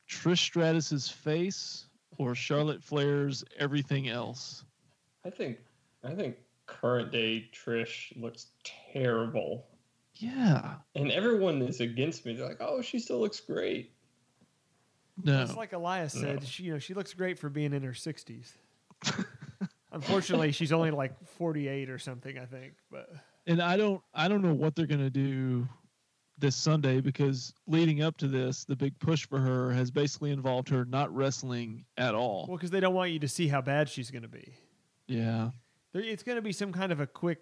[0.10, 4.66] Trish Stratus's face or Charlotte Flair's everything else?
[5.26, 5.60] I think
[6.04, 8.48] I think current day Trish looks
[8.94, 9.66] terrible.
[10.24, 10.76] Yeah.
[10.96, 12.34] And everyone is against me.
[12.36, 13.92] They're like, "Oh, she still looks great."
[15.24, 15.44] No.
[15.44, 16.46] It's like Elias said, No.
[16.46, 18.54] she, you know, she looks great for being in her 60s.
[19.92, 22.74] Unfortunately, she's only like 48 or something, I think.
[22.90, 23.10] But
[23.46, 25.68] and I don't I don't know what they're gonna do
[26.40, 30.68] this Sunday because leading up to this, the big push for her has basically involved
[30.70, 32.46] her not wrestling at all.
[32.48, 34.54] well, because they don't want you to see how bad she's going to be.
[35.08, 35.52] yeah.
[35.94, 37.40] There, it's going to be some kind of a quick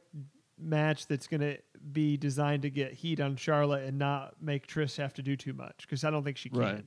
[0.61, 1.57] match that's going to
[1.91, 5.53] be designed to get heat on Charlotte and not make Trish have to do too
[5.53, 6.59] much because I don't think she can.
[6.59, 6.85] Right.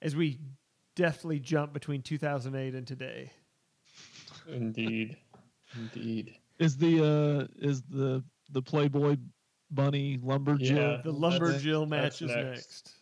[0.00, 0.38] As we
[0.94, 3.30] deftly jump between 2008 and today.
[4.48, 5.16] Indeed.
[5.76, 6.34] Indeed.
[6.58, 9.16] Is the uh is the the Playboy
[9.70, 10.60] Bunny Lumberjill?
[10.70, 11.00] Yeah.
[11.04, 12.44] The That's- Lumberjill match is next.
[12.44, 12.92] next.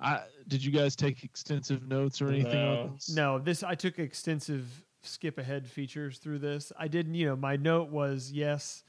[0.00, 2.96] I did you guys take extensive notes or anything No.
[3.10, 6.72] No, this I took extensive skip ahead features through this.
[6.78, 8.84] I didn't, you know, my note was yes,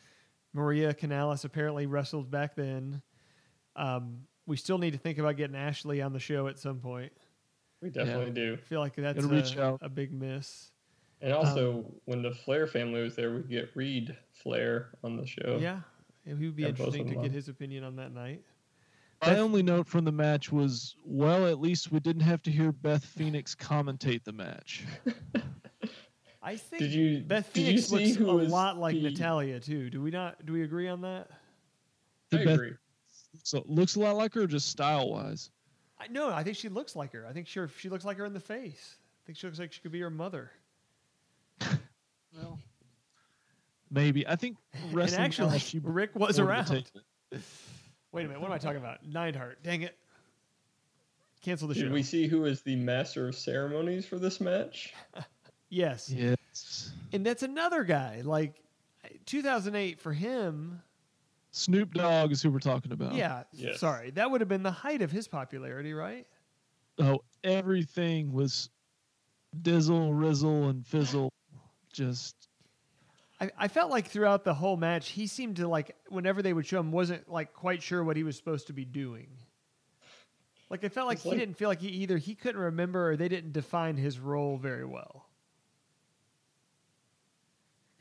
[0.53, 3.01] Maria Kanellis apparently wrestled back then.
[3.76, 7.11] Um, we still need to think about getting Ashley on the show at some point.
[7.82, 8.53] We definitely do.
[8.53, 9.80] I feel like that's reach a, out.
[9.82, 10.72] a big miss.
[11.22, 15.57] And also, when the Flair family was there, we get Reid Flair on the show.
[15.59, 15.80] Yeah,
[16.26, 18.41] it would be Yeah, interesting to get his opinion on that night.
[19.26, 22.74] My only note from the match was, well, at least we didn't have to hear
[22.74, 24.84] Beth Phoenix commentate the match.
[26.45, 29.01] I think Did you Beth did you Phoenix see looks who a lot like the-
[29.03, 29.89] Natalya too.
[29.89, 30.45] Do we not?
[30.45, 31.29] Do we agree on that?
[32.31, 32.73] The I Beth agree.
[33.43, 35.51] so looks a lot like her, just style wise.
[35.99, 37.25] I no, I think she looks like her.
[37.25, 38.97] I think she she looks like her in the face.
[38.97, 40.51] I think she looks like she could be her mother.
[42.35, 42.57] Well,
[43.91, 44.57] maybe I think
[44.91, 46.83] And actually, she Rick was around.
[48.11, 49.05] Wait a minute, what am I talking about?
[49.05, 49.61] Neidhart.
[49.63, 49.95] Dang it.
[51.43, 51.93] Cancel the Did show.
[51.93, 54.93] we see who is the master of ceremonies for this match?
[55.74, 56.09] yes.
[56.09, 58.21] Yes, And that's another guy.
[58.24, 58.61] Like
[59.26, 60.82] 2008 for him.
[61.51, 63.13] Snoop Dogg is who we're talking about.
[63.13, 63.43] Yeah.
[63.51, 63.80] Yes.
[63.80, 64.09] Sorry.
[64.11, 66.26] That would have been the height of his popularity, right?
[66.99, 68.69] Oh, everything was
[69.61, 71.32] dizzle, rizzle, and fizzle.
[71.91, 72.47] Just
[73.39, 76.53] I I, I felt like throughout the whole match, he seemed to like whenever they
[76.53, 79.28] would show him, wasn't like quite sure what he was supposed to be doing.
[80.71, 83.11] Like I felt like It's he like- didn't feel like he either he couldn't remember
[83.11, 85.28] or they didn't define his role very well.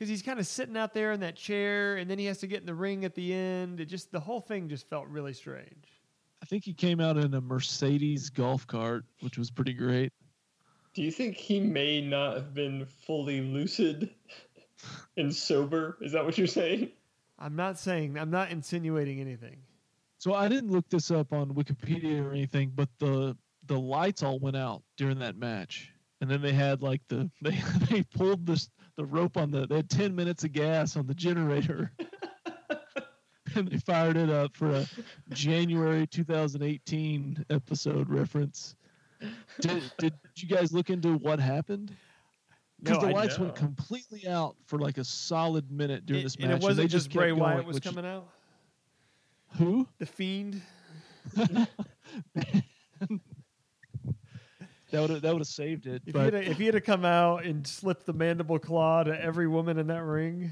[0.02, 2.48] Because he's kind of sitting out there in that chair, and then he has to
[2.48, 3.78] get in the ring at the end.
[3.78, 6.02] It just the whole thing just felt really strange.
[6.42, 10.12] I think he came out in a Mercedes golf cart, which was pretty great.
[10.92, 14.10] Do you think he may not have been fully lucid
[15.16, 15.98] and sober?
[16.00, 16.90] Is that what you're saying?
[17.38, 19.58] I'm not saying I'm not insinuating anything.
[20.18, 23.36] So I didn't look this up on Wikipedia or anything, but the
[23.66, 27.62] the lights all went out during that match, and then they had like the they
[27.88, 28.60] they pulled the
[28.96, 31.92] the rope on the they had ten minutes of gas on the generator,
[33.54, 34.86] and they fired it up for a
[35.30, 38.76] January 2018 episode reference.
[39.60, 41.94] Did did you guys look into what happened?
[42.82, 46.38] Because No, the lights went completely out for like a solid minute during It- this
[46.38, 48.28] match, and it wasn't just kept Bray going, Wyatt was which- coming out.
[49.58, 49.86] Who?
[49.98, 50.62] The Fiend.
[54.92, 56.02] That would have that would have saved it.
[56.06, 59.02] If he, but had, if he had to come out and slip the mandible claw
[59.02, 60.50] to every woman in that ring,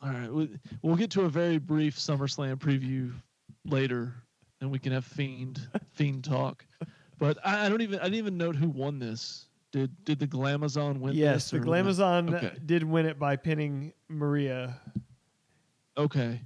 [0.00, 0.50] all right, we,
[0.82, 3.12] we'll get to a very brief SummerSlam preview
[3.64, 4.14] later,
[4.60, 5.60] and we can have fiend
[5.92, 6.64] fiend talk.
[7.18, 9.46] But I, I don't even I didn't even note who won this.
[9.72, 11.14] Did did the Glamazon win?
[11.14, 12.56] yes, this the Glamazon Okay.
[12.64, 14.80] did win it by pinning Maria.
[15.98, 16.40] Okay.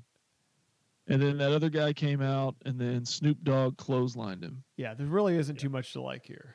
[1.06, 4.62] And then that other guy came out, and then Snoop Dogg clotheslined him.
[4.76, 6.54] Yeah, there really isn't too much to like here.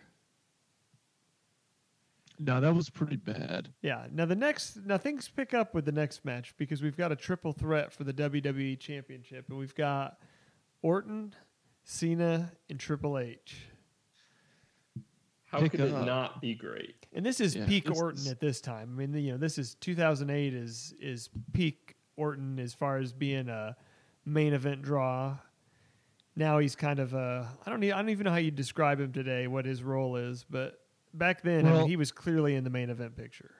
[2.39, 3.69] No, that was pretty bad.
[3.81, 4.07] Yeah.
[4.11, 7.15] Now the next, now things pick up with the next match because we've got a
[7.15, 10.19] triple threat for the WWE Championship, and we've got
[10.81, 11.33] Orton,
[11.83, 13.57] Cena, and Triple H.
[15.45, 16.05] How Pick could it up.
[16.05, 17.05] not be great?
[17.13, 18.89] And this is Yeah, peak this Orton is- at this time.
[18.93, 23.47] I mean, you know, this is 2008 is is peak Orton as far as being
[23.47, 23.75] a
[24.25, 25.37] main event draw.
[26.35, 28.99] Now he's kind of a I don't need I don't even know how you describe
[28.99, 30.79] him today, what his role is, but
[31.17, 33.51] back then I mean, he was clearly in the main event picture.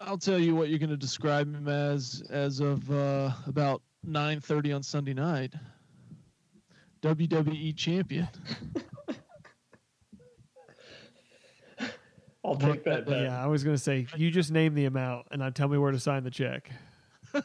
[0.00, 4.76] I'll tell you what you're going to describe him as as of uh, about 9:30
[4.76, 5.54] on Sunday night.
[7.02, 8.28] WWE champion.
[12.44, 13.22] I'll take that bet.
[13.22, 15.76] yeah, I was going to say you just name the amount and I tell me
[15.76, 16.70] where to sign the check.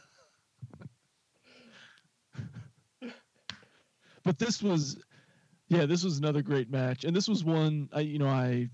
[4.24, 4.96] but this was
[5.68, 8.68] yeah this was another great match and this was one i you know i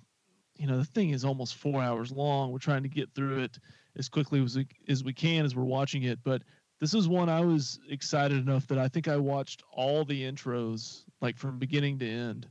[0.61, 3.59] you know the thing is almost four hours long we're trying to get through it
[3.97, 6.43] as quickly as we, as we can as we're watching it but
[6.81, 11.05] this is one i was excited enough that i think i watched all the intros
[11.23, 12.47] like from beginning to end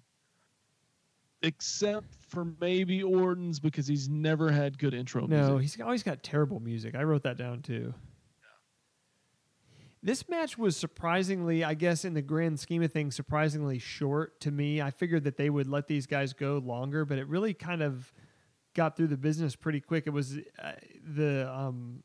[1.41, 5.61] except for maybe orton's because he's never had good intro No, music.
[5.61, 6.95] he's always got terrible music.
[6.95, 7.93] I wrote that down too.
[10.01, 14.51] This match was surprisingly, I guess, in the grand scheme of things, surprisingly short to
[14.51, 14.81] me.
[14.81, 18.13] I figured that they would let these guys go longer, but it really kind of
[18.75, 20.05] got through the business pretty quick.
[20.07, 20.71] It was uh,
[21.03, 22.03] the um,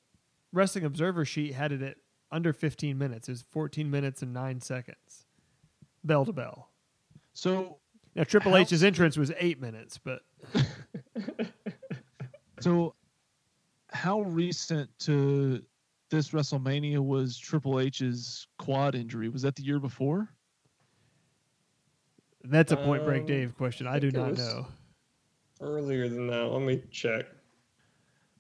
[0.53, 1.97] Wrestling Observer sheet had it at
[2.33, 3.29] under 15 minutes.
[3.29, 5.27] It was 14 minutes and nine seconds,
[6.03, 6.71] bell to bell.
[7.33, 7.77] so
[8.17, 10.23] Now Triple How- H's entrance was eight minutes, but
[12.61, 12.95] So,
[13.91, 15.63] how recent to
[16.11, 19.29] this WrestleMania was Triple H's quad injury?
[19.29, 20.29] Was that the year before?
[22.47, 23.87] that's a Point Break Um, Dave question.
[23.87, 24.67] I do not know.
[25.61, 27.27] Earlier than that, let me check.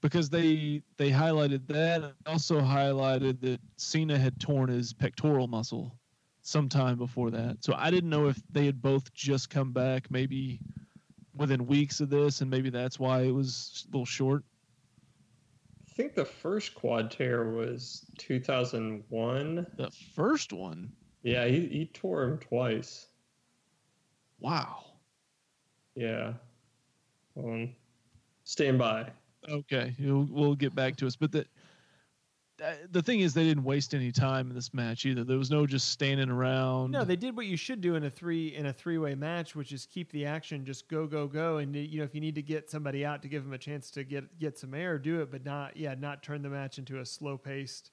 [0.02, 5.98] Because they they highlighted that and also highlighted that Cena had torn his pectoral muscle
[6.42, 7.64] sometime before that.
[7.64, 10.60] So I didn't know if they had both just come back, maybe
[11.34, 14.44] within weeks of this, and maybe that's why it was a little short.
[15.94, 19.66] I think the first quad tear was 2001.
[19.76, 20.90] The first one,
[21.22, 23.06] Yeah, he, he tore him twice.
[24.40, 24.82] wow.
[25.94, 26.32] Yeah.
[27.36, 27.76] Um,
[28.42, 29.08] stand by.
[29.48, 31.14] Okay, you'll, we'll get back to us.
[31.14, 31.44] But the uh,
[32.62, 35.24] Uh, the thing is, they didn't waste any time in this match either.
[35.24, 36.92] There was no just standing around.
[36.92, 39.56] No, they did what you should do in a three in a three way match,
[39.56, 42.36] which is keep the action, just go go go, and you know if you need
[42.36, 45.20] to get somebody out to give them a chance to get get some air, do
[45.20, 47.90] it, but not yeah, not turn the match into a slow paced,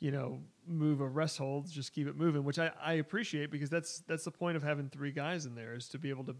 [0.00, 1.70] you know, move of rest holds.
[1.70, 4.88] Just keep it moving, which I, I appreciate because that's that's the point of having
[4.88, 6.36] three guys in there is to be able to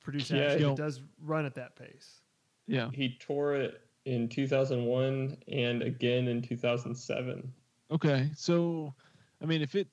[0.00, 2.20] produce Yeah, action you that does run at that pace.
[2.66, 2.90] yeah.
[2.92, 7.52] He tore it in 2001 and again in 2007.
[7.90, 8.94] Okay, so
[9.42, 9.88] I mean, if it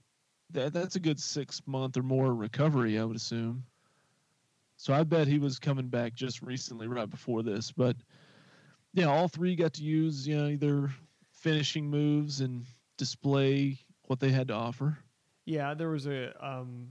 [0.51, 3.63] that that's a good six month or more recovery, I would assume.
[4.77, 7.71] So I bet he was coming back just recently, right before this.
[7.71, 7.95] But
[8.93, 10.91] yeah, all three got to use you know either
[11.31, 12.65] finishing moves and
[12.97, 14.97] display what they had to offer.
[15.45, 16.89] Yeah, there was a um,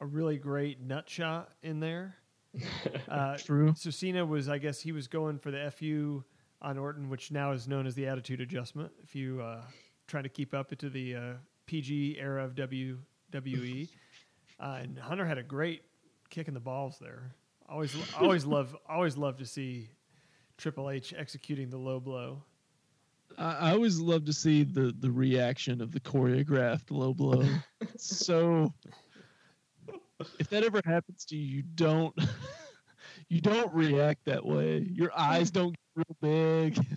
[0.00, 2.16] a really great nut shot in there.
[3.08, 3.72] Uh, True.
[3.76, 6.24] so Cena was, I guess, he was going for the FU
[6.60, 8.90] on Orton, which now is known as the attitude adjustment.
[9.02, 9.62] If you uh,
[10.06, 11.32] trying to keep up to the uh,
[11.66, 13.88] PG era of WWE,
[14.60, 15.82] uh, and Hunter had a great
[16.30, 17.32] kick in the balls there.
[17.68, 19.88] Always, always love, always love to see
[20.56, 22.42] Triple H executing the low blow.
[23.38, 27.44] I, I always love to see the the reaction of the choreographed low blow.
[27.96, 28.72] so
[30.38, 32.18] if that ever happens to you, you don't
[33.28, 34.86] you don't react that way.
[34.90, 36.78] Your eyes don't get real big.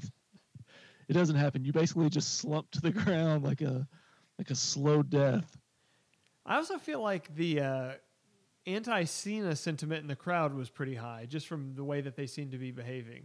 [1.09, 1.65] It doesn't happen.
[1.65, 3.87] You basically just slump to the ground like a
[4.37, 5.57] like a slow death.
[6.45, 7.91] I also feel like the uh,
[8.67, 12.27] anti Cena sentiment in the crowd was pretty high, just from the way that they
[12.27, 13.23] seem to be behaving.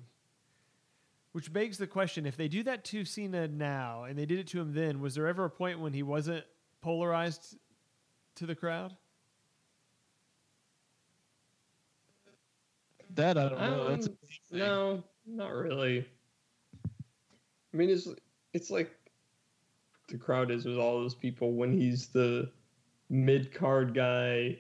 [1.33, 4.47] Which begs the question: If they do that to Cena now, and they did it
[4.49, 6.45] to him then, was there ever a point when he wasn't
[6.81, 7.59] polarized
[8.37, 8.97] to the crowd?
[13.15, 13.89] That I don't know.
[13.89, 14.15] That's Um,
[14.51, 16.07] no, not really.
[17.73, 18.09] I mean, it's
[18.53, 18.91] it's like
[20.09, 22.51] the crowd is with all those people when he's the
[23.11, 24.59] mid card guy,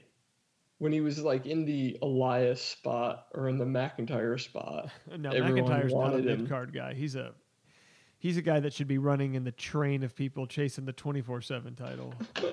[0.78, 4.90] when he was like in the Elias spot or in the McIntyre spot.
[5.18, 6.94] No, McIntyre's not a mid card guy.
[6.94, 7.32] He's a
[8.18, 11.22] he's a guy that should be running in the train of people chasing the twenty
[11.22, 12.14] four seven title.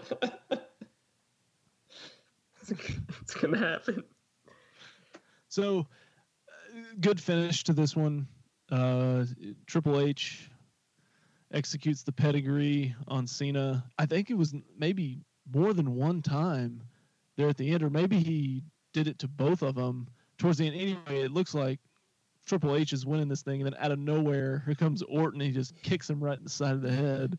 [2.70, 4.04] it's gonna happen.
[5.52, 5.86] So,
[6.48, 8.26] uh, good finish to this one.
[8.72, 9.26] Uh,
[9.68, 10.50] Triple H
[11.52, 13.84] executes the pedigree on Cena.
[14.00, 15.20] I think it was maybe
[15.54, 16.82] more than one time
[17.36, 20.68] there at the end, or maybe he did it to both of them towards the
[20.68, 20.76] end.
[20.78, 21.82] Anyway, it looks like
[22.46, 25.42] Triple H is winning this thing, and then out of nowhere, here comes Orton.
[25.42, 27.38] And he just kicks him right in the side of the head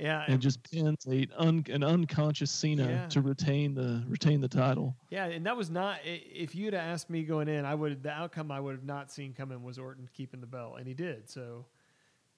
[0.00, 3.06] Yeah, and just pins a un, an unconscious Cena Yeah.
[3.08, 4.96] to retain the retain the title.
[5.10, 5.98] Yeah, and that was not.
[6.04, 8.02] If you'd have asked me going in, I would.
[8.02, 10.94] The outcome I would have not seen coming was Orton keeping the belt, and he
[10.94, 11.28] did.
[11.28, 11.66] So,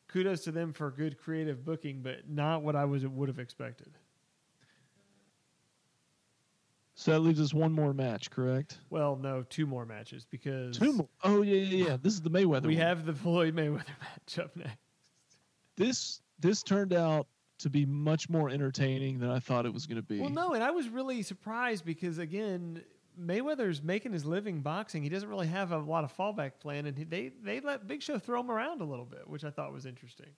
[0.08, 3.92] kudos to them for good creative booking, but not what I was would have expected.
[6.96, 8.78] So that leaves us one more match, correct?
[8.90, 11.08] Well, no, two more matches because Two more.
[11.24, 11.96] Oh yeah, yeah, yeah.
[12.00, 12.66] This is the Mayweather.
[12.66, 12.86] we one.
[12.86, 14.76] have the Floyd Mayweather match up next.
[15.76, 16.20] this.
[16.40, 17.26] This turned out
[17.64, 20.20] to be much more entertaining than I thought it was going to be.
[20.20, 22.82] Well, no, and I was really surprised because again,
[23.18, 25.02] Mayweather's making his living boxing.
[25.02, 28.02] He doesn't really have a lot of fallback plan, and he, they they let Big
[28.02, 30.28] Show throw him around a little bit, which I thought was interesting.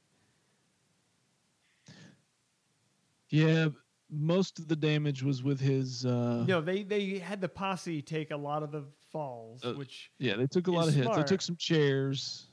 [3.29, 3.71] Yeah,
[4.09, 6.07] most of the damage was with his.
[6.07, 10.13] Uh, No, they they had the posse take a lot of the falls, Uh, which
[10.19, 11.17] Yeah, they took a lot of hits.
[11.17, 12.47] They took some chairs.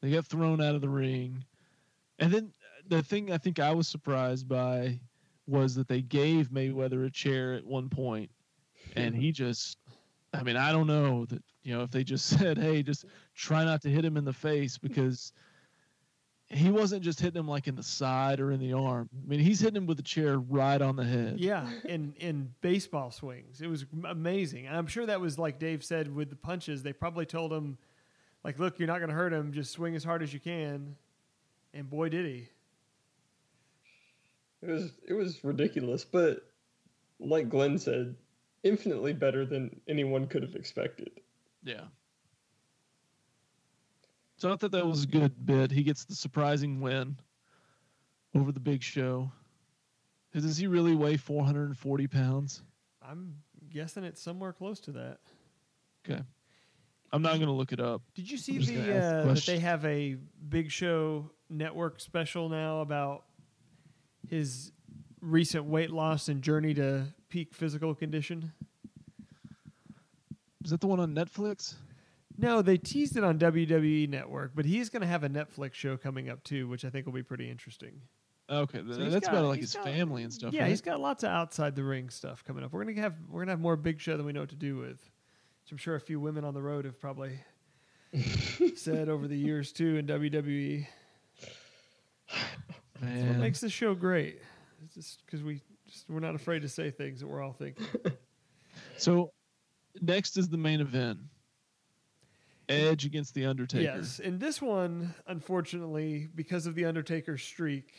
[0.00, 1.44] They got thrown out of the ring,
[2.20, 2.52] and then
[2.88, 4.98] the thing I think I was surprised by
[5.46, 8.30] was that they gave Mayweather a chair at one point,
[8.96, 9.78] and he just.
[10.32, 13.04] I mean, I don't know that you know if they just said, "Hey, just
[13.34, 15.32] try not to hit him in the face," because
[16.48, 19.08] he wasn't just hitting him like in the side or in the arm.
[19.12, 21.38] I mean, he's hitting him with a chair right on the head.
[21.38, 24.66] yeah, in in baseball swings, it was amazing.
[24.66, 26.82] And I'm sure that was like Dave said with the punches.
[26.82, 27.78] They probably told him,
[28.42, 29.52] like, look, you're not going to hurt him.
[29.52, 30.96] Just swing as hard as you can.
[31.72, 32.48] And boy, did he!
[34.66, 36.40] It was it was ridiculous, but
[37.20, 38.16] like Glenn said,
[38.62, 41.10] infinitely better than anyone could have expected.
[41.62, 41.84] Yeah.
[44.36, 45.70] So I thought that was a good bit.
[45.70, 47.16] He gets the surprising win
[48.34, 49.30] over the big show.
[50.32, 52.62] Does he really weigh 440 pounds?
[53.00, 53.36] I'm
[53.70, 55.18] guessing it's somewhere close to that.
[56.04, 56.22] Okay.
[57.12, 58.02] I'm not going to look it up.
[58.14, 60.16] Did you see the gonna the uh, that they have a
[60.48, 63.24] Big Show network special now about
[64.28, 64.72] his
[65.20, 68.52] recent weight loss and journey to peak physical condition?
[70.64, 71.74] Is that the one on Netflix?
[72.38, 75.96] No, they teased it on WWE Network, but he's going to have a Netflix show
[75.96, 78.00] coming up too, which I think will be pretty interesting.
[78.50, 80.52] Okay, th- So he's that's got- about like his got- family and stuff.
[80.52, 80.68] yeah, right?
[80.70, 82.72] he's got lots of outside the ring stuff coming up.
[82.72, 84.76] We're gonna have we're gonna have more Big Show than we know what to do
[84.76, 84.98] with.
[85.62, 87.38] Which I'm sure a few women on the road have probably
[88.76, 90.86] said over the years too in WWE.
[93.00, 94.40] What makes this show great?
[94.84, 97.86] It's just because we just we're not afraid to say things that we're all thinking.
[98.96, 99.32] So
[100.00, 101.18] next is the main event.
[102.68, 103.82] Edge against the Undertaker.
[103.82, 107.92] Yes, and this one, unfortunately, because of the Undertaker streak,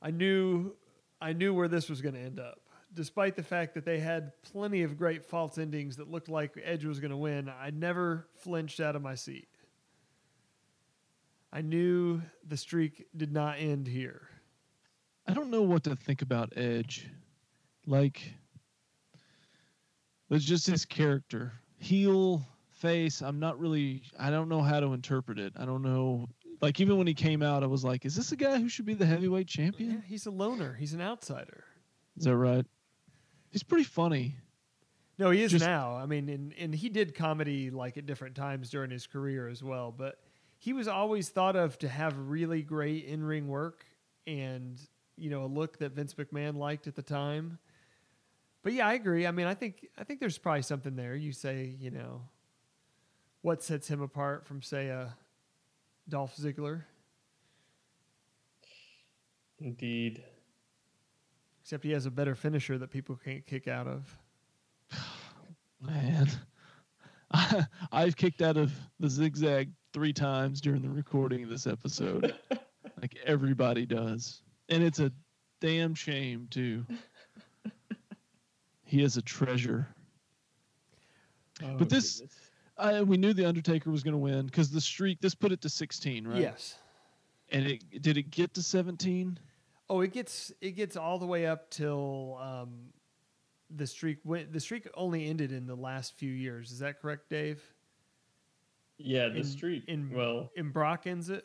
[0.00, 0.74] I knew
[1.20, 2.60] I knew where this was going to end up.
[2.94, 6.84] Despite the fact that they had plenty of great false endings that looked like Edge
[6.84, 9.48] was going to win, I never flinched out of my seat.
[11.52, 14.22] I knew the streak did not end here.
[15.26, 17.08] I don't know what to think about Edge.
[17.86, 18.22] Like,
[20.30, 21.52] it's just his character.
[21.78, 25.52] Heel, face, I'm not really, I don't know how to interpret it.
[25.56, 26.28] I don't know.
[26.60, 28.86] Like, even when he came out, I was like, is this a guy who should
[28.86, 29.90] be the heavyweight champion?
[29.90, 30.74] Yeah, he's a loner.
[30.74, 31.64] He's an outsider.
[32.16, 32.64] Is that right?
[33.50, 34.36] He's pretty funny.
[35.18, 35.96] No, he is Just- now.
[35.96, 39.62] I mean, and, and he did comedy like at different times during his career as
[39.62, 39.92] well.
[39.92, 40.18] But
[40.62, 43.84] he was always thought of to have really great in ring work
[44.28, 44.80] and
[45.16, 47.58] you know a look that Vince McMahon liked at the time.
[48.62, 49.26] But yeah, I agree.
[49.26, 51.16] I mean, I think I think there's probably something there.
[51.16, 52.22] You say, you know,
[53.40, 55.16] what sets him apart from say a
[56.08, 56.82] Dolph Ziggler?
[59.58, 60.22] Indeed.
[61.64, 64.16] Except he has a better finisher that people can't kick out of.
[65.80, 66.28] Man,
[67.92, 72.34] I've kicked out of the zigzag three times during the recording of this episode.
[73.00, 74.42] like everybody does.
[74.68, 75.12] And it's a
[75.60, 76.84] damn shame, too.
[78.84, 79.86] He is a treasure.
[81.62, 82.38] Oh, But this- goodness.
[82.78, 85.20] I, we knew the Undertaker was going to win because the streak.
[85.20, 86.40] This put it to sixteen, right?
[86.40, 86.76] Yes.
[87.50, 89.38] And it did it get to seventeen?
[89.90, 92.70] Oh, it gets it gets all the way up till um,
[93.70, 94.18] the streak.
[94.24, 96.72] Went, the streak only ended in the last few years.
[96.72, 97.62] Is that correct, Dave?
[99.04, 99.84] Yeah, the in- street.
[99.88, 101.44] in- well, in Brock ends it.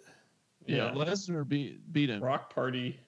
[0.65, 0.91] Yeah, yeah.
[0.93, 2.21] Lesnar beat beat him.
[2.23, 2.99] Rock Party.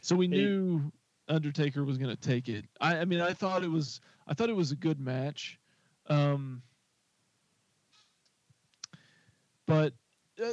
[0.00, 0.36] So we Hey.
[0.36, 0.92] knew
[1.28, 2.64] Undertaker was going to take it.
[2.80, 5.58] I, I mean, I thought it was, I thought it was a good match,
[6.08, 6.62] um,
[9.66, 9.92] but
[10.40, 10.52] uh,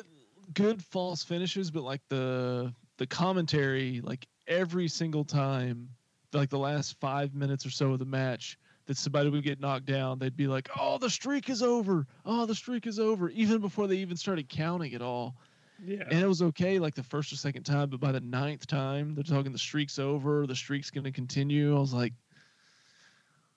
[0.55, 1.69] good false finishes.
[1.69, 5.89] But like the the commentary, like every single time,
[6.33, 9.85] like the last five minutes or so of the match, that somebody would get knocked
[9.85, 12.05] down, they'd be like, "Oh, the streak is over!
[12.25, 15.35] Oh, the streak is over!" Even before they even started counting at all
[15.83, 16.03] Yeah.
[16.09, 19.15] and it was okay like the first or second time but by the ninth time
[19.15, 22.13] they're talking the streak's over the streak's going to continue i was like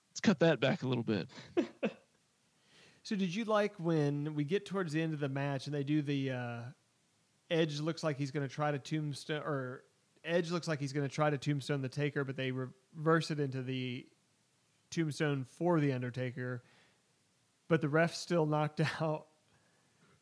[0.09, 1.29] let's cut that back a little bit
[3.03, 5.83] So did you like when we get towards the end of the match and they
[5.83, 6.59] do the uh,
[7.49, 9.83] Edge looks like he's going to try to tombstone or
[10.25, 13.39] Edge looks like he's going to try to tombstone the Taker, but they reverse it
[13.39, 14.05] into the
[14.89, 16.63] tombstone for the Undertaker,
[17.67, 19.27] but the ref still knocked out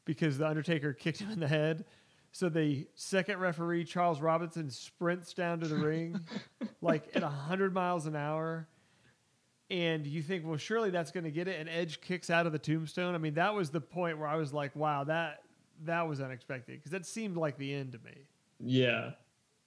[0.05, 1.85] because the Undertaker kicked him in the head.
[2.31, 6.19] So the second referee Charles Robinson sprints down to the ring
[6.81, 8.67] like at hundred miles an hour
[9.69, 12.51] and you think, well, surely that's going to get it, and Edge kicks out of
[12.51, 13.15] the tombstone.
[13.15, 15.41] I mean, that was the point where I was like, wow, that
[15.83, 18.27] that was unexpected because that seemed like the end to me.
[18.59, 19.11] Yeah.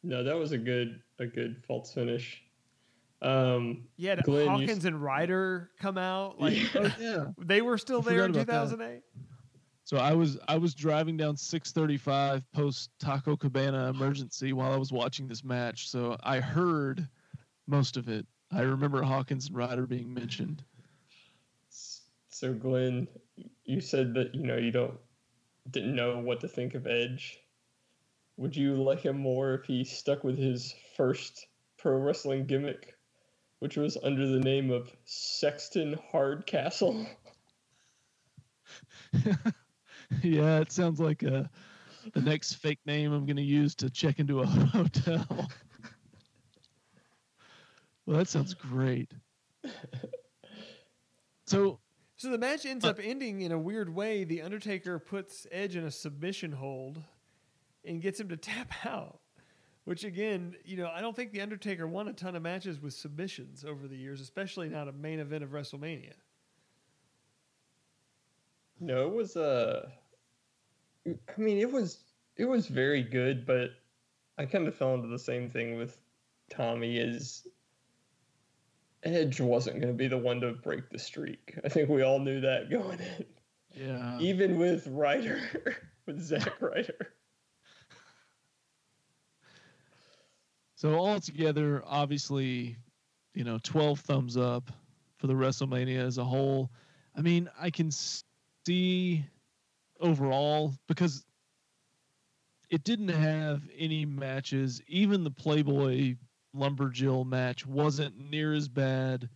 [0.03, 2.43] No, that was a good a good false finish.
[3.21, 6.91] Um You had Glenn, you Hawkins and Ryder come out, like Yeah.
[7.01, 8.77] yeah they were still I there in forgot about that.
[8.77, 9.03] 2008.
[9.85, 14.93] so i was i was driving down 635 post taco cabana emergency while i was
[14.93, 17.09] watching this match so i heard
[17.67, 20.63] most of it i remember hawkins and ryder being mentioned
[22.31, 23.09] so Glenn,
[23.65, 24.95] you said that you know you don't
[25.71, 27.41] didn't know what to think of Edge.
[28.37, 31.47] Would you like him more if he stuck with his first
[31.79, 32.95] pro wrestling gimmick,
[33.61, 37.07] which was under the name of Sexton Hardcastle?
[40.23, 41.45] yeah it sounds like uh
[42.13, 45.27] the next fake name i'm going to use to check into a hotel
[48.07, 49.11] well that sounds great
[51.47, 51.79] so
[52.17, 54.25] So the match ends Uh, up ending in a weird way.
[54.25, 57.03] The Undertaker puts Edge in a submission hold
[57.85, 59.21] and gets him to tap out.
[59.89, 62.93] Which again, you know, I don't think the Undertaker won a ton of matches with
[62.93, 66.13] submissions over the years, especially not a main event of WrestleMania.
[68.81, 69.89] No, it was uh
[71.07, 72.01] I mean it was
[72.37, 73.71] it was very good, but
[74.37, 75.97] I kind of fell into the same thing with
[76.51, 77.47] Tommy is
[79.05, 81.59] Edge wasn't going to be the one to break the streak.
[81.65, 83.25] I think we all knew that going in.
[83.75, 85.41] yeah Even with Ryder,
[86.07, 87.15] with Zack Ryder.
[90.79, 92.77] So altogether, obviously,
[93.35, 94.71] you know, 12 thumbs up
[95.17, 96.71] for the WrestleMania as a whole.
[97.17, 99.25] I mean, I can see
[100.01, 101.25] overall because
[102.71, 104.81] it didn't have any matches.
[104.87, 106.15] Even the Playboy
[106.55, 109.29] Lumberjill match wasn't near as bad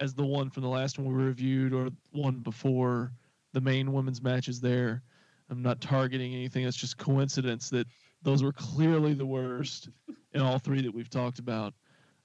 [0.00, 3.12] as the one from the last one we reviewed or one before
[3.52, 5.02] the main women's matches there.
[5.50, 6.64] I'm not targeting anything.
[6.64, 7.86] It's just coincidence that
[8.22, 9.90] those were clearly the worst
[10.32, 11.74] in all three that we've talked about.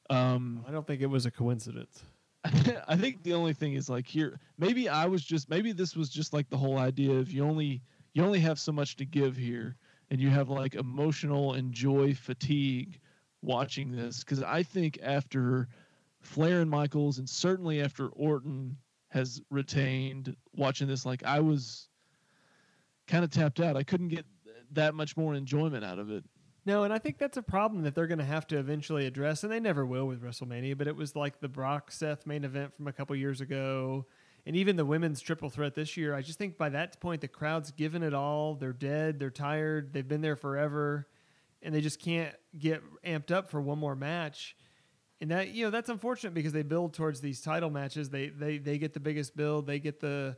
[0.09, 2.03] Um, I don't think it was a coincidence.
[2.87, 6.09] I think the only thing is like here, maybe I was just maybe this was
[6.09, 7.81] just like the whole idea of you only
[8.13, 9.75] you only have so much to give here,
[10.11, 12.99] and you have like emotional and joy fatigue
[13.41, 15.67] watching this because I think after
[16.21, 18.77] Flair and Michaels, and certainly after Orton
[19.09, 21.89] has retained, watching this like I was
[23.07, 23.75] kind of tapped out.
[23.75, 24.25] I couldn't get
[24.71, 26.23] that much more enjoyment out of it.
[26.65, 29.43] No, and I think that's a problem that they're going to have to eventually address,
[29.43, 30.75] and they never will with WrestleMania.
[30.75, 34.07] But it was like the Brock Seth main event from a couple years ago,
[34.47, 36.15] and even the women's triple threat this year.
[36.15, 38.55] I just think by that point the crowd's given it all.
[38.55, 39.19] They're dead.
[39.19, 39.93] They're tired.
[39.93, 41.07] They've been there forever,
[41.61, 44.55] and they just can't get amped up for one more match.
[45.21, 48.09] And that you know that's unfortunate because they build towards these title matches.
[48.09, 49.67] They they they get the biggest build.
[49.67, 50.35] They get the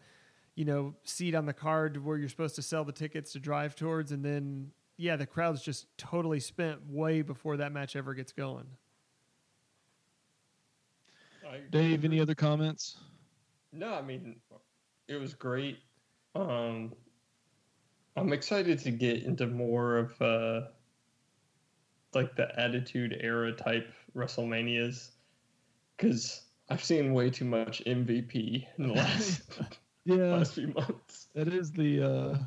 [0.56, 3.76] you know seat on the card where you're supposed to sell the tickets to drive
[3.76, 8.32] towards, and then yeah, the crowd's just totally spent way before that match ever gets
[8.32, 8.66] going.
[11.72, 12.98] Dave, any other comments?
[13.72, 14.36] No, I mean,
[15.08, 15.80] it was great.
[16.36, 16.94] Um,
[18.16, 20.62] I'm excited to get into more of uh,
[22.14, 25.12] like the Attitude Era type WrestleManias
[25.96, 29.44] because I've seen way too much MVP in the last
[30.06, 31.28] yeah last few months.
[31.34, 32.38] That is the uh,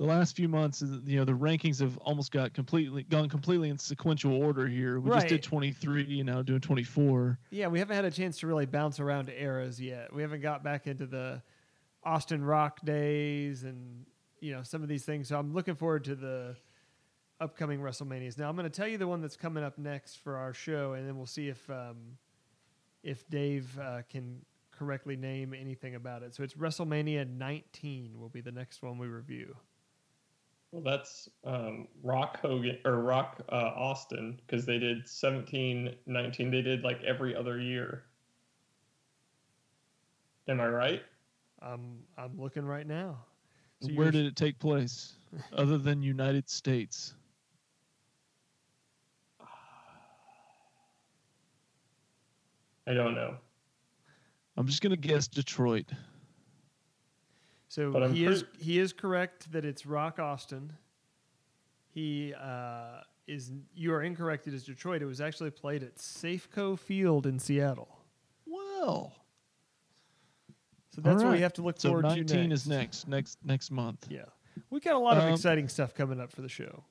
[0.00, 0.82] the last few months.
[1.04, 4.98] You know, the rankings have almost got completely gone completely in sequential order here.
[4.98, 7.38] We just did 23, you know, doing 24.
[7.50, 10.12] Yeah, we haven't had a chance to really bounce around to eras yet.
[10.12, 11.42] We haven't got back into the
[12.02, 14.06] Austin Rock days and
[14.40, 15.28] you know some of these things.
[15.28, 16.56] So I'm looking forward to the
[17.38, 18.38] upcoming WrestleManias.
[18.38, 20.94] Now I'm going to tell you the one that's coming up next for our show,
[20.94, 22.16] and then we'll see if um,
[23.02, 26.34] if Dave uh, can correctly name anything about it.
[26.34, 29.54] So it's WrestleMania 19 will be the next one we review.
[30.72, 36.50] Well, that's um, Rock Hogan or Rock uh, Austin because they did 17, 19.
[36.50, 38.04] They did like every other year.
[40.48, 41.02] Am I right?
[41.60, 43.18] I'm I'm looking right now.
[43.80, 45.14] So Where did it take place,
[45.52, 47.14] other than United States?
[52.86, 53.36] I don't know.
[54.56, 55.86] I'm just gonna guess Detroit.
[57.70, 60.72] So he is he is correct that it's Rock Austin.
[61.86, 64.48] He uh, is you are incorrect.
[64.48, 65.02] It is Detroit.
[65.02, 67.96] It was actually played at Safeco Field in Seattle.
[68.44, 69.12] Well,
[70.90, 72.62] So that's what we have to look so forward 19 to next.
[72.62, 74.04] is next next next month.
[74.10, 74.24] Yeah,
[74.70, 76.82] we got a lot of Um, exciting stuff coming up for the show.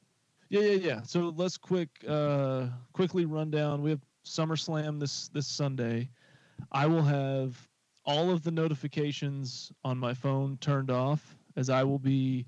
[0.47, 1.01] Yeah, yeah, yeah.
[1.01, 3.81] So let's quick uh quickly run down.
[3.81, 6.09] We have SummerSlam this this Sunday.
[6.71, 7.68] I will have
[8.09, 12.47] all of the notifications on my phone turned off as I will be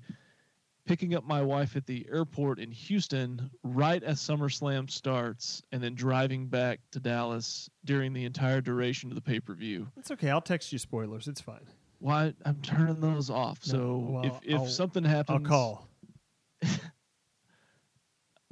[0.84, 5.94] picking up my wife at the airport in Houston right as SummerSlam starts and then
[5.94, 9.86] driving back to Dallas during the entire duration of the pay-per-view.
[9.96, 10.30] It's okay.
[10.30, 11.28] I'll text you spoilers.
[11.28, 11.68] It's fine.
[12.00, 13.60] Why I'm turning those off.
[13.68, 15.88] No, so well, if if I'll- something happens, I'll call.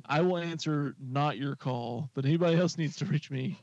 [0.06, 3.58] I will answer not your call, but anybody else needs to reach me.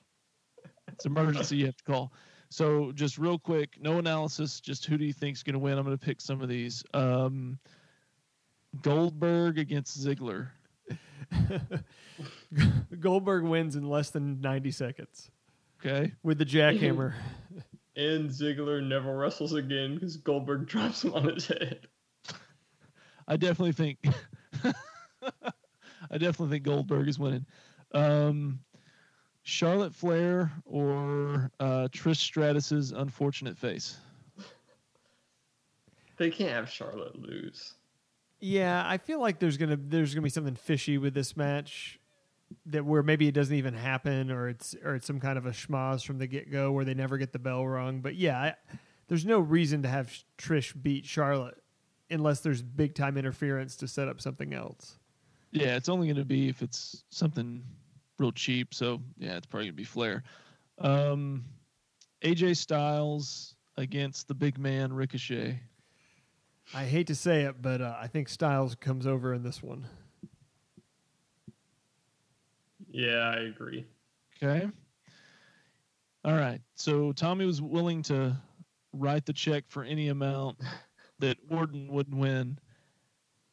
[0.91, 1.55] It's emergency.
[1.57, 2.11] You have to call.
[2.49, 4.59] So just real quick, no analysis.
[4.61, 5.77] Just who do you think is going to win?
[5.77, 6.83] I'm going to pick some of these.
[6.93, 7.59] Um,
[8.81, 10.49] Goldberg against Ziggler.
[12.99, 15.29] Goldberg wins in less than ninety seconds
[15.79, 16.13] Okay.
[16.23, 17.13] with the jackhammer.
[17.97, 21.87] And Ziggler never wrestles again because Goldberg drops him on his head.
[23.27, 23.97] I definitely think.
[24.63, 27.47] I definitely think Goldberg is winning.
[27.95, 28.59] Um,
[29.47, 33.95] Charlotte Flair or uh, Trish Stratus's unfortunate face.
[36.17, 37.75] They can't have Charlotte lose.
[38.41, 41.97] Yeah, I feel like there's gonna there's gonna be something fishy with this match
[42.65, 45.51] that where maybe it doesn't even happen or it's or it's some kind of a
[45.51, 48.01] schmoz from the get go where they never get the bell rung.
[48.01, 48.55] But yeah, I,
[49.07, 51.63] there's no reason to have Trish beat Charlotte
[52.09, 54.97] unless there's big time interference to set up something else.
[55.51, 57.63] Yeah, it's only going to be if it's something
[58.19, 58.73] real cheap.
[58.73, 60.23] So yeah, it's probably going to be Flair.
[60.79, 61.45] Um,
[62.23, 65.59] AJ Styles against the big man Ricochet.
[66.73, 69.87] I hate to say it, but uh, I think Styles comes over in this one.
[72.89, 73.85] Yeah, I agree.
[74.41, 74.67] Okay.
[76.25, 76.59] All right.
[76.75, 78.35] So Tommy was willing to
[78.93, 80.57] write the check for any amount
[81.19, 82.59] that Orton would win.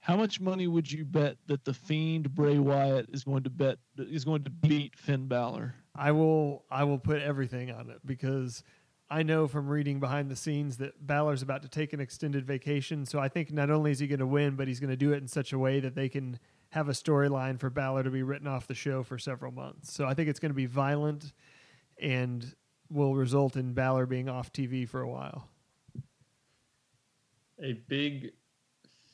[0.05, 3.79] How much money would you bet that the Fiend Bray Wyatt is going to bet
[3.97, 5.75] is going to beat Finn Balor?
[5.97, 8.63] I will I will put everything on it because
[9.09, 13.07] I know from reading behind the scenes that Balor's about to take an extended vacation.
[13.07, 15.15] So I think not only is he going to win, but he's going to do
[15.15, 18.23] it in such a way that they can have a storyline for Balor to be
[18.23, 19.91] written off the show for several months.
[19.91, 21.33] So I think it's going to be violent
[21.99, 22.55] and
[22.91, 25.49] will result in Balor being off TV for a while.
[27.63, 28.33] A big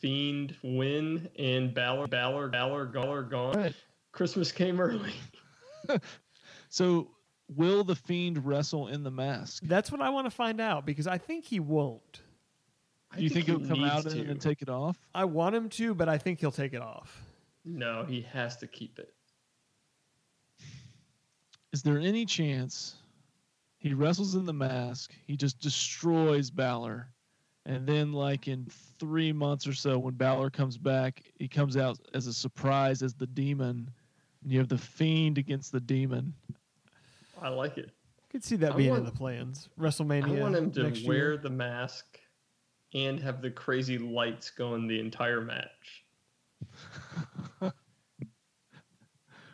[0.00, 3.54] Fiend win and Balor, Balor, Balor, Balor gone.
[3.54, 3.74] Right.
[4.12, 5.12] Christmas came early.
[6.72, 7.10] So,
[7.48, 9.64] will the Fiend wrestle in the mask?
[9.66, 12.20] That's what I want to find out because I think he won't.
[13.16, 14.22] Do you think, he he'll come out and to.
[14.22, 14.96] then take it off?
[15.12, 17.24] I want him to, but I think he'll take it off.
[17.64, 19.12] No, he has to keep it.
[21.72, 22.94] Is there any chance
[23.78, 27.08] he wrestles in the mask, he just destroys Balor,
[27.66, 28.66] and then like in
[28.98, 33.14] three months or so, when Balor comes back, he comes out as a surprise as
[33.14, 33.90] the demon,
[34.42, 36.32] and you have the Fiend against the demon.
[37.40, 37.90] I like it.
[38.18, 39.68] I could see that I being in the plans.
[39.78, 40.38] WrestleMania.
[40.38, 41.36] I want him to next wear year.
[41.36, 42.18] the mask
[42.94, 46.04] and have the crazy lights going the entire match.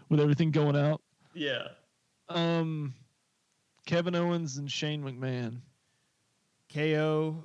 [0.09, 1.01] with everything going out.
[1.35, 1.69] Yeah.
[2.29, 2.95] Um,
[3.87, 5.61] Kevin Owens and Shane McMahon.
[6.73, 7.45] KO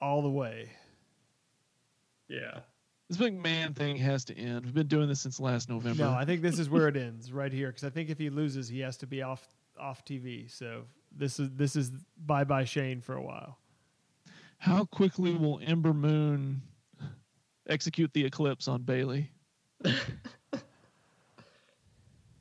[0.00, 0.70] all the way.
[2.28, 2.60] Yeah.
[3.08, 4.64] This McMahon thing has to end.
[4.64, 6.04] We've been doing this since last November.
[6.04, 8.30] No, I think this is where it ends right here because I think if he
[8.30, 9.46] loses, he has to be off
[9.78, 10.50] off TV.
[10.50, 10.82] So
[11.16, 13.58] this is this is bye bye Shane for a while.
[14.58, 16.62] How quickly will Ember Moon
[17.68, 19.30] execute the eclipse on Bayley?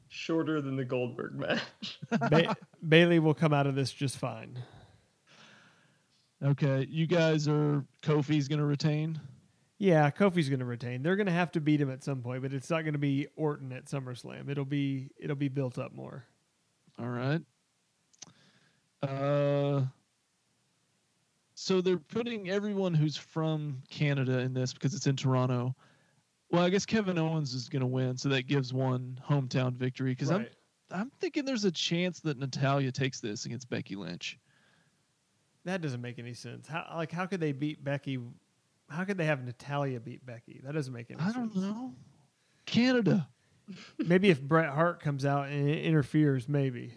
[0.08, 2.00] Shorter than the Goldberg match.
[2.10, 2.56] Ba-
[2.88, 4.58] Bayley will come out of this just fine.
[6.46, 9.20] Okay, you guys are Kofi's going to retain.
[9.80, 11.02] Yeah, Kofi's going to retain.
[11.02, 13.00] They're going to have to beat him at some point, but it's not going to
[13.00, 14.50] be Orton at SummerSlam.
[14.50, 16.24] It'll be it'll be built up more.
[17.00, 17.42] All right.
[19.02, 19.86] Uh,
[21.56, 25.76] so they're putting everyone who's from Canada in this because it's in Toronto.
[26.52, 30.12] Well, I guess Kevin Owens is going to win, so that gives one hometown victory.
[30.12, 30.52] Because Right.
[30.92, 34.38] I'm I'm thinking there's a chance that Natalya takes this against Becky Lynch.
[35.66, 36.68] That doesn't make any sense.
[36.68, 38.20] How like how could they beat Becky?
[38.90, 40.62] How could they have Natalya beat Becky?
[40.64, 41.54] That doesn't make any I sense.
[41.54, 41.94] don't know.
[42.66, 43.28] Canada.
[43.98, 46.94] Maybe if Bret Hart comes out and interferes, maybe.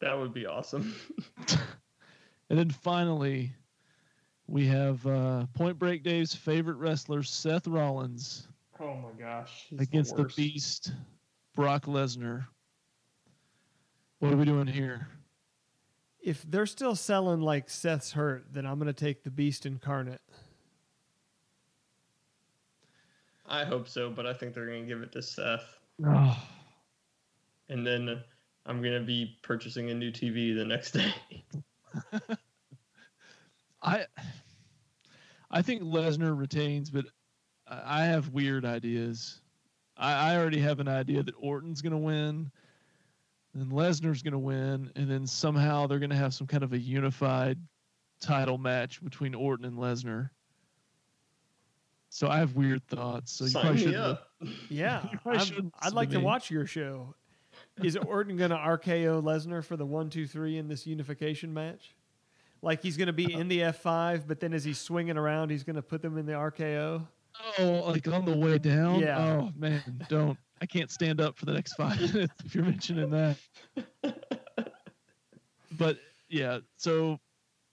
[0.00, 0.94] That would be awesome.
[2.50, 3.52] And then finally,
[4.48, 8.48] we have uh, Point Break Dave's favorite wrestler, Seth Rollins,
[8.80, 9.66] oh my gosh.
[9.78, 10.36] against the, worst.
[10.36, 10.92] Beast,
[11.54, 12.44] Brock Lesnar.
[14.20, 15.08] What are we doing here?
[16.22, 20.20] If they're still selling like Seth's hurt, then I'm going to take the Beast incarnate.
[23.46, 25.64] I hope so, but I think they're going to give it to Seth.
[26.06, 26.38] Oh,
[27.70, 28.22] And then
[28.66, 31.14] I'm going to be purchasing a new TV the next day.
[33.82, 34.04] I,
[35.50, 39.40] I think Lesnar retains, but I I have weird ideas.
[39.96, 42.50] I, I already have an idea that Orton's going to win,
[43.54, 46.72] then Lesnar's going to win, and then somehow they're going to have some kind of
[46.72, 47.58] a unified
[48.20, 50.30] title match between Orton and Lesnar.
[52.10, 53.32] So I have weird thoughts.
[53.32, 54.28] So you Sign probably me should up.
[54.68, 56.26] Yeah, probably I'm- shouldn't I'd like to submit.
[56.26, 57.14] watch your show.
[57.82, 61.94] Is Orton going to RKO Lesnar for the one, two, three in this unification match?
[62.62, 65.64] Like he's going to be in the F5, but then as he's swinging around, he's
[65.64, 67.06] going to put them in the RKO.
[67.58, 69.00] Oh, like on the way down?
[69.00, 69.18] Yeah.
[69.18, 70.36] Oh man, don't.
[70.60, 73.36] I can't stand up for the next five minutes if you're mentioning that.
[75.78, 77.18] but yeah, so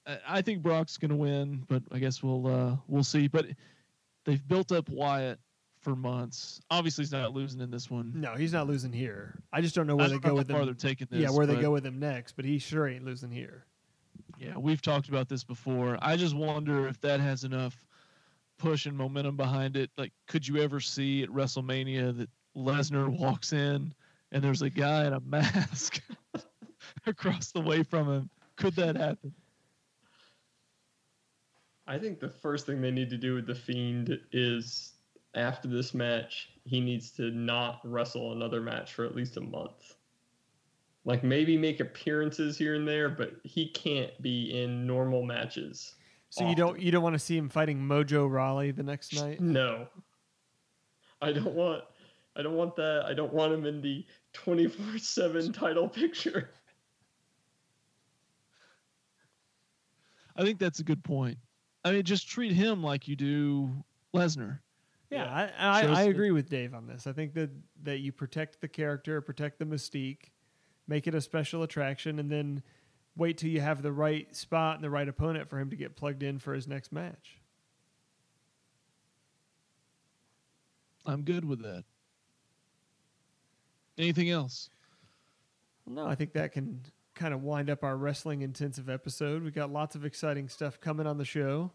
[0.06, 3.28] I- I think Brock's gonna win, but I guess we'll uh we'll see.
[3.28, 3.48] But
[4.26, 5.40] they've built up Wyatt
[5.82, 6.60] for months.
[6.72, 8.12] Obviously, he's not losing in this one.
[8.16, 9.40] No, he's not losing here.
[9.54, 10.68] I just don't know where I they don't go know with how far him.
[10.68, 11.20] they're taking this.
[11.22, 13.66] yeah, where they go with him next, but he sure ain't losing here.
[14.40, 15.98] Yeah, we've talked about this before.
[16.02, 17.76] I just wonder if that has enough
[18.60, 19.90] push and momentum behind it.
[19.98, 23.94] Like, could you ever see at WrestleMania that Lesnar walks in
[24.32, 26.02] and there's a guy in a mask
[27.06, 28.30] across the way from him?
[28.56, 29.34] Could that happen?
[31.86, 34.94] I think the first thing they need to do with the Fiend is
[35.36, 39.96] after this match, he needs to not wrestle another match for at least a month.
[41.06, 45.96] Like maybe make appearances here and there, but he can't be in normal matches.
[46.30, 49.40] So you don't you don't want to see him fighting Mojo Rawley the next night?
[49.40, 49.88] No.
[51.22, 51.84] I don't want
[52.38, 53.04] I don't want that.
[53.06, 56.52] I don't want him in the 24/7 title picture.
[60.36, 61.40] I think that's a good point.
[61.84, 63.72] I mean, just treat him like you do
[64.14, 64.60] Lesnar.
[65.10, 65.50] Yeah, Yeah.
[65.58, 67.08] I, I, I agree with Dave on this.
[67.08, 67.50] I think that
[67.84, 70.32] that you protect the character, protect the mystique,
[70.88, 72.62] make it a special attraction, and then
[73.16, 75.96] wait till you have the right spot and the right opponent for him to get
[75.96, 77.40] plugged in for his next match.
[81.04, 81.86] I'm good with that.
[83.98, 84.70] Anything else?
[85.86, 86.82] No, I think that can
[87.16, 89.44] kind of wind up our wrestling intensive episode.
[89.44, 91.72] We got lots of exciting stuff coming on the show.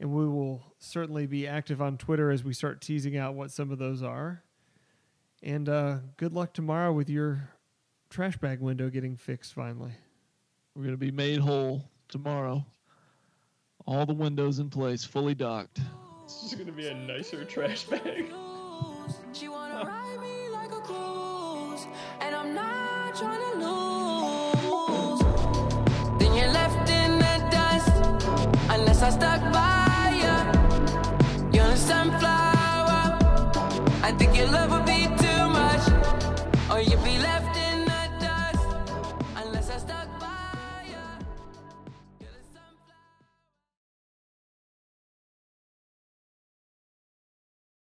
[0.00, 3.70] And we will certainly be active on Twitter as we start teasing out what some
[3.70, 4.42] of those are.
[5.42, 7.50] And uh, good luck tomorrow with your
[8.10, 9.92] trash bag window getting fixed finally.
[10.74, 12.64] We're going to be made whole tomorrow.
[13.86, 15.80] All the windows in place, fully docked.
[16.24, 18.32] This is going to be a nicer trash bag.
[29.12, 29.71] stuck by